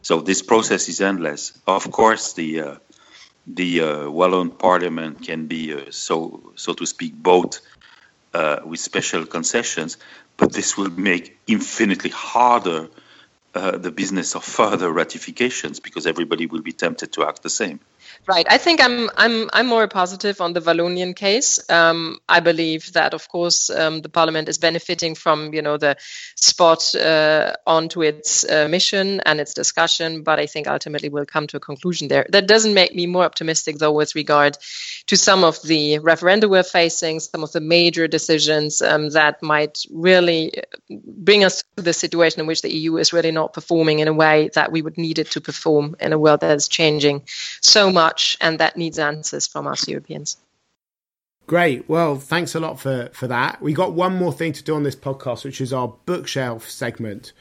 So 0.00 0.20
this 0.20 0.40
process 0.42 0.88
is 0.88 1.00
endless. 1.00 1.42
Of 1.66 1.90
course, 1.90 2.32
the 2.32 2.50
uh, 2.60 2.76
the 3.46 3.70
uh, 3.82 4.10
Wallon 4.10 4.50
Parliament 4.50 5.22
can 5.28 5.46
be 5.54 5.74
uh, 5.74 5.90
so 5.90 6.16
so 6.56 6.72
to 6.72 6.86
speak 6.86 7.12
both 7.14 7.60
uh, 8.32 8.60
with 8.64 8.80
special 8.80 9.26
concessions, 9.26 9.98
but 10.38 10.50
this 10.52 10.78
will 10.78 10.90
make 10.90 11.36
infinitely 11.46 12.10
harder 12.10 12.88
uh, 13.54 13.76
the 13.86 13.90
business 13.90 14.34
of 14.34 14.44
further 14.44 14.90
ratifications 14.90 15.78
because 15.78 16.06
everybody 16.06 16.46
will 16.46 16.62
be 16.62 16.72
tempted 16.72 17.12
to 17.12 17.20
act 17.28 17.42
the 17.42 17.50
same. 17.50 17.80
Right. 18.26 18.46
I 18.48 18.56
think 18.56 18.80
I'm 18.82 19.10
I'm 19.16 19.50
I'm 19.52 19.66
more 19.66 19.86
positive 19.86 20.40
on 20.40 20.54
the 20.54 20.60
Wallonian 20.60 21.14
case. 21.14 21.60
Um, 21.68 22.20
I 22.26 22.40
believe 22.40 22.90
that, 22.94 23.12
of 23.12 23.28
course, 23.28 23.68
um, 23.68 24.00
the 24.00 24.08
Parliament 24.08 24.48
is 24.48 24.56
benefiting 24.56 25.14
from 25.14 25.52
you 25.52 25.60
know 25.60 25.76
the 25.76 25.96
spot 26.34 26.94
uh, 26.94 27.52
onto 27.66 28.02
its 28.02 28.42
uh, 28.48 28.66
mission 28.68 29.20
and 29.26 29.40
its 29.40 29.52
discussion, 29.52 30.22
but 30.22 30.38
I 30.38 30.46
think 30.46 30.66
ultimately 30.66 31.10
we'll 31.10 31.26
come 31.26 31.46
to 31.48 31.58
a 31.58 31.60
conclusion 31.60 32.08
there. 32.08 32.24
That 32.30 32.48
doesn't 32.48 32.72
make 32.72 32.94
me 32.94 33.06
more 33.06 33.24
optimistic, 33.24 33.76
though, 33.76 33.92
with 33.92 34.14
regard 34.14 34.56
to 35.08 35.18
some 35.18 35.44
of 35.44 35.60
the 35.60 35.98
referenda 35.98 36.48
we're 36.48 36.62
facing, 36.62 37.20
some 37.20 37.44
of 37.44 37.52
the 37.52 37.60
major 37.60 38.08
decisions 38.08 38.80
um, 38.80 39.10
that 39.10 39.42
might 39.42 39.80
really 39.90 40.52
bring 40.88 41.44
us 41.44 41.62
to 41.76 41.82
the 41.82 41.92
situation 41.92 42.40
in 42.40 42.46
which 42.46 42.62
the 42.62 42.74
EU 42.74 42.96
is 42.96 43.12
really 43.12 43.32
not 43.32 43.52
performing 43.52 43.98
in 43.98 44.08
a 44.08 44.14
way 44.14 44.48
that 44.54 44.72
we 44.72 44.80
would 44.80 44.96
need 44.96 45.18
it 45.18 45.30
to 45.32 45.42
perform 45.42 45.94
in 46.00 46.14
a 46.14 46.18
world 46.18 46.40
that 46.40 46.56
is 46.56 46.68
changing 46.68 47.22
so 47.60 47.90
much 47.90 48.13
and 48.40 48.58
that 48.58 48.76
needs 48.76 48.98
answers 48.98 49.46
from 49.46 49.66
us 49.66 49.88
Europeans. 49.88 50.36
Great. 51.46 51.88
Well, 51.88 52.16
thanks 52.16 52.54
a 52.54 52.60
lot 52.60 52.80
for, 52.80 53.10
for 53.12 53.26
that. 53.26 53.60
We 53.60 53.74
got 53.74 53.92
one 53.92 54.16
more 54.16 54.32
thing 54.32 54.52
to 54.54 54.62
do 54.62 54.74
on 54.74 54.82
this 54.82 54.96
podcast, 54.96 55.44
which 55.44 55.60
is 55.60 55.72
our 55.72 55.94
bookshelf 56.06 56.68
segment. 56.68 57.32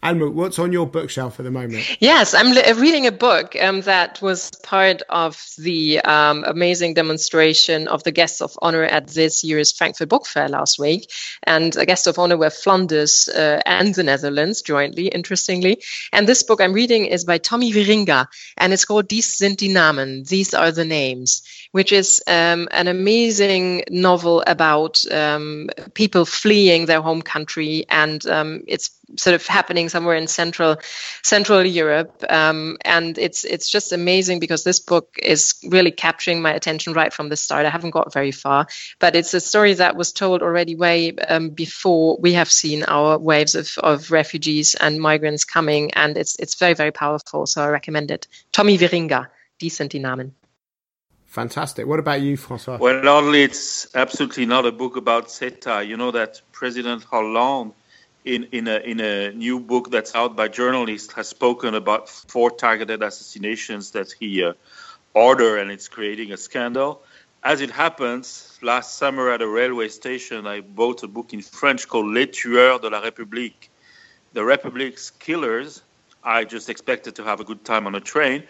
Almut, 0.00 0.32
what's 0.32 0.60
on 0.60 0.72
your 0.72 0.86
bookshelf 0.86 1.40
at 1.40 1.44
the 1.44 1.50
moment? 1.50 2.00
Yes, 2.00 2.32
I'm 2.32 2.52
li- 2.52 2.72
reading 2.74 3.08
a 3.08 3.12
book 3.12 3.56
um, 3.60 3.80
that 3.80 4.22
was 4.22 4.52
part 4.62 5.02
of 5.08 5.44
the 5.58 6.00
um, 6.02 6.44
amazing 6.46 6.94
demonstration 6.94 7.88
of 7.88 8.04
the 8.04 8.12
guests 8.12 8.40
of 8.40 8.56
honor 8.62 8.84
at 8.84 9.08
this 9.08 9.42
year's 9.42 9.72
Frankfurt 9.72 10.08
Book 10.08 10.24
Fair 10.24 10.48
last 10.48 10.78
week. 10.78 11.10
And 11.42 11.76
a 11.76 11.84
guest 11.84 12.06
of 12.06 12.16
honor 12.16 12.36
were 12.36 12.50
Flanders 12.50 13.28
uh, 13.28 13.60
and 13.66 13.92
the 13.92 14.04
Netherlands 14.04 14.62
jointly, 14.62 15.08
interestingly. 15.08 15.82
And 16.12 16.28
this 16.28 16.44
book 16.44 16.60
I'm 16.60 16.74
reading 16.74 17.06
is 17.06 17.24
by 17.24 17.38
Tommy 17.38 17.72
Wieringa, 17.72 18.28
and 18.56 18.72
it's 18.72 18.84
called 18.84 19.08
Dies 19.08 19.26
sind 19.26 19.58
die 19.58 19.66
Namen. 19.66 20.28
These 20.28 20.54
are 20.54 20.70
the 20.70 20.84
names 20.84 21.42
which 21.72 21.92
is 21.92 22.22
um, 22.26 22.68
an 22.70 22.88
amazing 22.88 23.84
novel 23.90 24.42
about 24.46 25.04
um, 25.12 25.68
people 25.94 26.24
fleeing 26.24 26.86
their 26.86 27.00
home 27.00 27.22
country, 27.22 27.84
and 27.88 28.26
um, 28.26 28.62
it's 28.66 28.90
sort 29.16 29.34
of 29.34 29.46
happening 29.46 29.88
somewhere 29.88 30.16
in 30.16 30.26
central 30.26 30.76
Central 31.22 31.64
Europe, 31.64 32.24
um, 32.28 32.78
and 32.84 33.18
it's 33.18 33.44
it's 33.44 33.68
just 33.68 33.92
amazing 33.92 34.40
because 34.40 34.64
this 34.64 34.80
book 34.80 35.16
is 35.22 35.54
really 35.68 35.90
capturing 35.90 36.42
my 36.42 36.52
attention 36.52 36.92
right 36.92 37.12
from 37.12 37.28
the 37.28 37.36
start. 37.36 37.66
I 37.66 37.70
haven't 37.70 37.90
got 37.90 38.12
very 38.12 38.32
far, 38.32 38.66
but 38.98 39.16
it's 39.16 39.34
a 39.34 39.40
story 39.40 39.74
that 39.74 39.96
was 39.96 40.12
told 40.12 40.42
already 40.42 40.74
way 40.74 41.14
um, 41.16 41.50
before 41.50 42.18
we 42.20 42.34
have 42.34 42.50
seen 42.50 42.84
our 42.84 43.18
waves 43.18 43.54
of, 43.54 43.70
of 43.78 44.10
refugees 44.10 44.74
and 44.74 45.00
migrants 45.00 45.44
coming, 45.44 45.92
and 45.92 46.16
it's 46.16 46.36
it's 46.38 46.54
very 46.54 46.74
very 46.74 46.92
powerful. 46.92 47.46
So 47.46 47.62
I 47.62 47.68
recommend 47.68 48.10
it. 48.10 48.26
Tommy 48.52 48.78
Wieringa, 48.78 49.28
sind 49.68 49.92
die 49.92 49.98
Namen. 49.98 50.34
Fantastic. 51.28 51.86
What 51.86 51.98
about 51.98 52.22
you, 52.22 52.38
Francois? 52.38 52.78
Well, 52.78 53.06
only 53.06 53.42
it's 53.42 53.94
absolutely 53.94 54.46
not 54.46 54.64
a 54.64 54.72
book 54.72 54.96
about 54.96 55.28
CETA. 55.28 55.86
You 55.86 55.98
know 55.98 56.10
that 56.12 56.40
President 56.52 57.04
Hollande, 57.04 57.74
in, 58.24 58.44
in, 58.50 58.66
a, 58.66 58.78
in 58.78 58.98
a 59.00 59.32
new 59.32 59.60
book 59.60 59.90
that's 59.90 60.14
out 60.14 60.36
by 60.36 60.48
journalists, 60.48 61.12
has 61.12 61.28
spoken 61.28 61.74
about 61.74 62.08
four 62.08 62.50
targeted 62.50 63.02
assassinations 63.02 63.90
that 63.90 64.10
he 64.10 64.42
uh, 64.42 64.54
ordered, 65.12 65.58
and 65.58 65.70
it's 65.70 65.86
creating 65.86 66.32
a 66.32 66.38
scandal. 66.38 67.02
As 67.44 67.60
it 67.60 67.70
happens, 67.70 68.58
last 68.62 68.96
summer 68.96 69.30
at 69.30 69.42
a 69.42 69.48
railway 69.48 69.88
station, 69.88 70.46
I 70.46 70.62
bought 70.62 71.02
a 71.02 71.08
book 71.08 71.34
in 71.34 71.42
French 71.42 71.86
called 71.88 72.06
Les 72.06 72.26
Tueurs 72.26 72.80
de 72.80 72.88
la 72.88 73.02
République. 73.02 73.68
The 74.32 74.44
Republic's 74.44 75.10
killers. 75.10 75.82
I 76.24 76.44
just 76.44 76.68
expected 76.68 77.14
to 77.16 77.24
have 77.24 77.40
a 77.40 77.44
good 77.44 77.64
time 77.64 77.86
on 77.86 77.94
a 77.94 78.00
train 78.00 78.42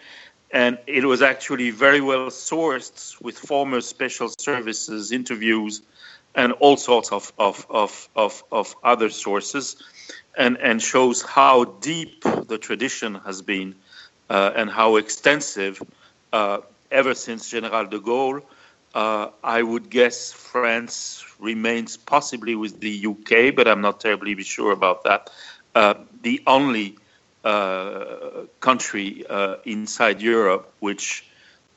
and 0.51 0.77
it 0.87 1.05
was 1.05 1.21
actually 1.21 1.69
very 1.69 2.01
well 2.01 2.27
sourced 2.27 3.19
with 3.21 3.37
former 3.37 3.81
special 3.81 4.29
services 4.39 5.11
interviews 5.11 5.81
and 6.35 6.53
all 6.53 6.77
sorts 6.77 7.11
of, 7.11 7.31
of, 7.37 7.65
of, 7.69 8.09
of, 8.15 8.43
of 8.51 8.75
other 8.83 9.09
sources 9.09 9.75
and, 10.37 10.57
and 10.57 10.81
shows 10.81 11.21
how 11.21 11.65
deep 11.65 12.23
the 12.23 12.57
tradition 12.57 13.15
has 13.15 13.41
been 13.41 13.75
uh, 14.29 14.51
and 14.55 14.69
how 14.69 14.95
extensive 14.95 15.81
uh, 16.31 16.59
ever 16.91 17.13
since 17.13 17.49
General 17.49 17.85
de 17.85 17.99
Gaulle. 17.99 18.41
Uh, 18.93 19.29
I 19.43 19.61
would 19.61 19.89
guess 19.89 20.31
France 20.31 21.23
remains 21.39 21.97
possibly 21.97 22.55
with 22.55 22.79
the 22.79 23.05
UK, 23.05 23.55
but 23.55 23.67
I'm 23.67 23.81
not 23.81 23.99
terribly 23.99 24.41
sure 24.43 24.71
about 24.71 25.03
that. 25.03 25.29
Uh, 25.75 25.93
the 26.21 26.41
only 26.47 26.97
uh, 27.43 28.45
country 28.59 29.25
uh, 29.27 29.55
inside 29.63 30.21
Europe 30.21 30.73
which 30.79 31.25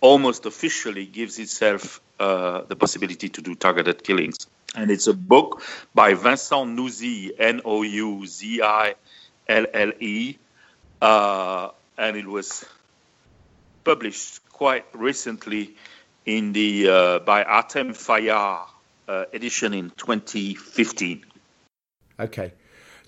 almost 0.00 0.46
officially 0.46 1.06
gives 1.06 1.38
itself 1.38 2.00
uh, 2.18 2.62
the 2.62 2.74
possibility 2.74 3.28
to 3.28 3.40
do 3.40 3.54
targeted 3.54 4.02
killings. 4.02 4.48
And 4.74 4.90
it's 4.90 5.06
a 5.06 5.12
book 5.12 5.62
by 5.94 6.14
Vincent 6.14 6.76
Nouzille, 6.76 7.30
N 7.38 7.60
O 7.64 7.82
U 7.82 8.26
Z 8.26 8.60
I 8.62 8.94
L 9.46 9.66
L 9.72 9.92
E, 10.00 10.38
uh, 11.00 11.68
and 11.96 12.16
it 12.16 12.26
was 12.26 12.64
published 13.84 14.40
quite 14.48 14.86
recently 14.94 15.76
in 16.26 16.52
the 16.52 16.88
uh, 16.88 17.18
by 17.20 17.44
Arthème 17.44 17.94
Fayard 17.94 18.66
edition 19.32 19.74
in 19.74 19.90
2015. 19.90 21.24
Okay. 22.18 22.52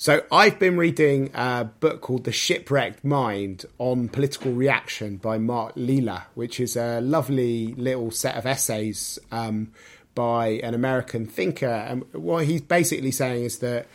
So 0.05 0.23
I've 0.31 0.59
been 0.59 0.77
reading 0.77 1.31
a 1.33 1.65
book 1.65 2.03
called 2.03 2.25
The 2.25 2.31
Shipwrecked 2.31 3.07
Mind 3.07 3.65
on 3.79 4.11
political 4.11 4.53
reaction 4.53 5.17
by 5.17 5.39
Mark 5.39 5.73
Lilla, 5.77 6.27
which 6.35 6.61
is 6.61 6.77
a 6.77 7.01
lovely 7.01 7.69
little 7.79 8.11
set 8.11 8.37
of 8.37 8.45
essays 8.45 9.19
um, 9.33 9.73
by 10.15 10.61
an 10.63 10.75
American 10.75 11.25
thinker. 11.25 11.65
And 11.65 12.05
what 12.13 12.45
he's 12.45 12.61
basically 12.61 13.13
saying 13.13 13.45
is 13.45 13.61
that 13.61 13.87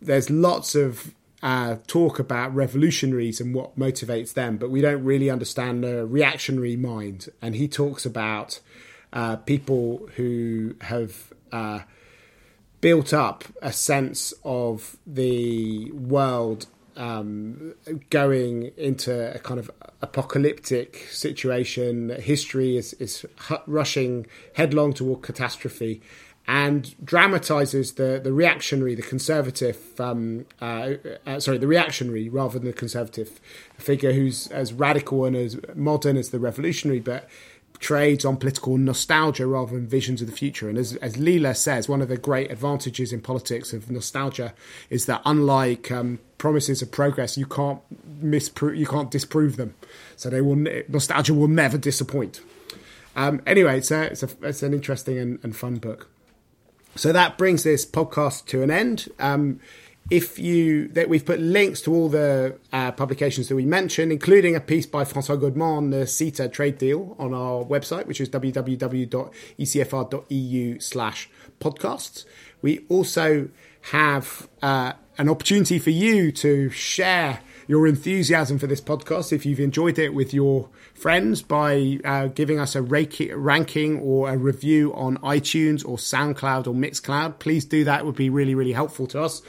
there's 0.00 0.30
lots 0.30 0.74
of 0.74 1.14
uh, 1.42 1.76
talk 1.86 2.18
about 2.18 2.54
revolutionaries 2.54 3.38
and 3.38 3.54
what 3.54 3.78
motivates 3.78 4.32
them, 4.32 4.56
but 4.56 4.70
we 4.70 4.80
don't 4.80 5.04
really 5.04 5.28
understand 5.28 5.84
the 5.84 6.06
reactionary 6.06 6.76
mind. 6.76 7.28
And 7.42 7.54
he 7.54 7.68
talks 7.68 8.06
about 8.06 8.60
uh, 9.12 9.36
people 9.36 10.08
who 10.16 10.74
have 10.80 11.34
uh, 11.52 11.80
built 12.80 13.12
up 13.12 13.44
a 13.60 13.72
sense 13.72 14.32
of 14.44 14.96
the 15.06 15.90
world 15.92 16.66
um, 16.96 17.74
going 18.10 18.72
into 18.76 19.34
a 19.34 19.38
kind 19.38 19.60
of 19.60 19.70
apocalyptic 20.02 21.06
situation. 21.10 22.10
History 22.10 22.76
is, 22.76 22.92
is 22.94 23.24
rushing 23.66 24.26
headlong 24.54 24.92
toward 24.92 25.22
catastrophe 25.22 26.02
and 26.48 26.94
dramatizes 27.04 27.92
the, 27.94 28.18
the 28.24 28.32
reactionary, 28.32 28.94
the 28.94 29.02
conservative, 29.02 30.00
um, 30.00 30.46
uh, 30.62 30.94
uh, 31.26 31.38
sorry, 31.38 31.58
the 31.58 31.66
reactionary 31.66 32.30
rather 32.30 32.58
than 32.58 32.66
the 32.66 32.72
conservative 32.72 33.38
figure 33.76 34.12
who's 34.12 34.46
as 34.46 34.72
radical 34.72 35.26
and 35.26 35.36
as 35.36 35.60
modern 35.74 36.16
as 36.16 36.30
the 36.30 36.38
revolutionary, 36.38 37.00
but 37.00 37.28
trades 37.78 38.24
on 38.24 38.36
political 38.36 38.76
nostalgia 38.76 39.46
rather 39.46 39.72
than 39.72 39.86
visions 39.86 40.20
of 40.20 40.28
the 40.28 40.36
future. 40.36 40.68
And 40.68 40.78
as, 40.78 40.96
as 40.96 41.16
Lilla 41.16 41.54
says, 41.54 41.88
one 41.88 42.02
of 42.02 42.08
the 42.08 42.16
great 42.16 42.50
advantages 42.50 43.12
in 43.12 43.20
politics 43.20 43.72
of 43.72 43.90
nostalgia 43.90 44.54
is 44.90 45.06
that 45.06 45.22
unlike 45.24 45.90
um, 45.90 46.18
promises 46.38 46.82
of 46.82 46.90
progress, 46.90 47.36
you 47.36 47.46
can't 47.46 47.80
misprove, 48.20 48.76
you 48.76 48.86
can't 48.86 49.10
disprove 49.10 49.56
them. 49.56 49.74
So 50.16 50.30
they 50.30 50.40
will 50.40 50.56
nostalgia 50.88 51.34
will 51.34 51.48
never 51.48 51.78
disappoint. 51.78 52.40
Um, 53.16 53.42
anyway, 53.46 53.78
it's, 53.78 53.90
a, 53.90 54.02
it's, 54.02 54.22
a, 54.22 54.28
it's 54.42 54.62
an 54.62 54.72
interesting 54.72 55.18
and, 55.18 55.38
and, 55.42 55.56
fun 55.56 55.76
book. 55.76 56.08
So 56.94 57.12
that 57.12 57.36
brings 57.36 57.64
this 57.64 57.84
podcast 57.84 58.46
to 58.46 58.62
an 58.62 58.70
end. 58.70 59.08
Um, 59.18 59.58
if 60.10 60.38
you 60.38 60.88
that 60.88 61.08
we've 61.08 61.24
put 61.24 61.40
links 61.40 61.80
to 61.82 61.94
all 61.94 62.08
the 62.08 62.58
uh, 62.72 62.92
publications 62.92 63.48
that 63.48 63.56
we 63.56 63.66
mentioned, 63.66 64.10
including 64.10 64.56
a 64.56 64.60
piece 64.60 64.86
by 64.86 65.04
Francois 65.04 65.36
Godement 65.36 65.76
on 65.76 65.90
the 65.90 66.06
CETA 66.06 66.50
trade 66.50 66.78
deal 66.78 67.14
on 67.18 67.34
our 67.34 67.62
website, 67.64 68.06
which 68.06 68.20
is 68.20 68.30
www.ecfr.eu 68.30 68.70
slash 70.80 71.28
podcasts. 71.60 72.24
We 72.62 72.86
also 72.88 73.50
have 73.82 74.48
uh, 74.62 74.94
an 75.18 75.28
opportunity 75.28 75.78
for 75.78 75.90
you 75.90 76.32
to 76.32 76.70
share 76.70 77.40
your 77.66 77.86
enthusiasm 77.86 78.58
for 78.58 78.66
this 78.66 78.80
podcast 78.80 79.30
if 79.30 79.44
you've 79.44 79.60
enjoyed 79.60 79.98
it 79.98 80.14
with 80.14 80.32
your 80.32 80.70
friends 80.94 81.42
by 81.42 81.98
uh, 82.02 82.28
giving 82.28 82.58
us 82.58 82.74
a 82.74 82.80
ranking 82.80 83.98
or 84.00 84.30
a 84.30 84.38
review 84.38 84.94
on 84.94 85.18
iTunes 85.18 85.86
or 85.86 85.98
SoundCloud 85.98 86.66
or 86.66 86.72
Mixcloud. 86.72 87.38
Please 87.38 87.66
do 87.66 87.84
that; 87.84 88.00
it 88.00 88.06
would 88.06 88.16
be 88.16 88.30
really, 88.30 88.54
really 88.54 88.72
helpful 88.72 89.06
to 89.08 89.20
us. 89.20 89.42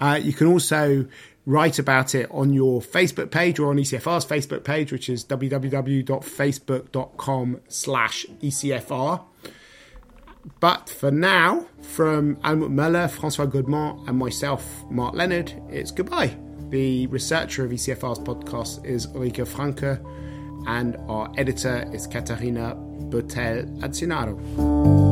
Uh, 0.00 0.18
you 0.20 0.32
can 0.32 0.48
also 0.48 1.06
write 1.46 1.78
about 1.78 2.14
it 2.14 2.30
on 2.30 2.52
your 2.52 2.80
Facebook 2.80 3.30
page 3.30 3.58
or 3.58 3.70
on 3.70 3.76
ECFR's 3.76 4.24
Facebook 4.24 4.64
page, 4.64 4.92
which 4.92 5.08
is 5.08 5.24
www.facebook.com 5.24 7.60
slash 7.68 8.26
ECFR. 8.42 9.22
But 10.58 10.88
for 10.88 11.10
now, 11.10 11.66
from 11.82 12.36
Almut 12.36 12.72
Möller, 12.72 13.10
Francois 13.10 13.44
Godement, 13.46 14.08
and 14.08 14.18
myself, 14.18 14.84
Mark 14.90 15.14
Leonard, 15.14 15.52
it's 15.68 15.90
goodbye. 15.90 16.34
The 16.70 17.06
researcher 17.08 17.64
of 17.64 17.72
ECFR's 17.72 18.20
podcast 18.20 18.86
is 18.86 19.06
Ulrike 19.08 19.46
Franke, 19.46 19.98
and 20.66 20.96
our 21.08 21.30
editor 21.36 21.86
is 21.92 22.06
Katarina 22.06 22.74
Botel 23.10 23.66
Adzinaro. 23.80 25.09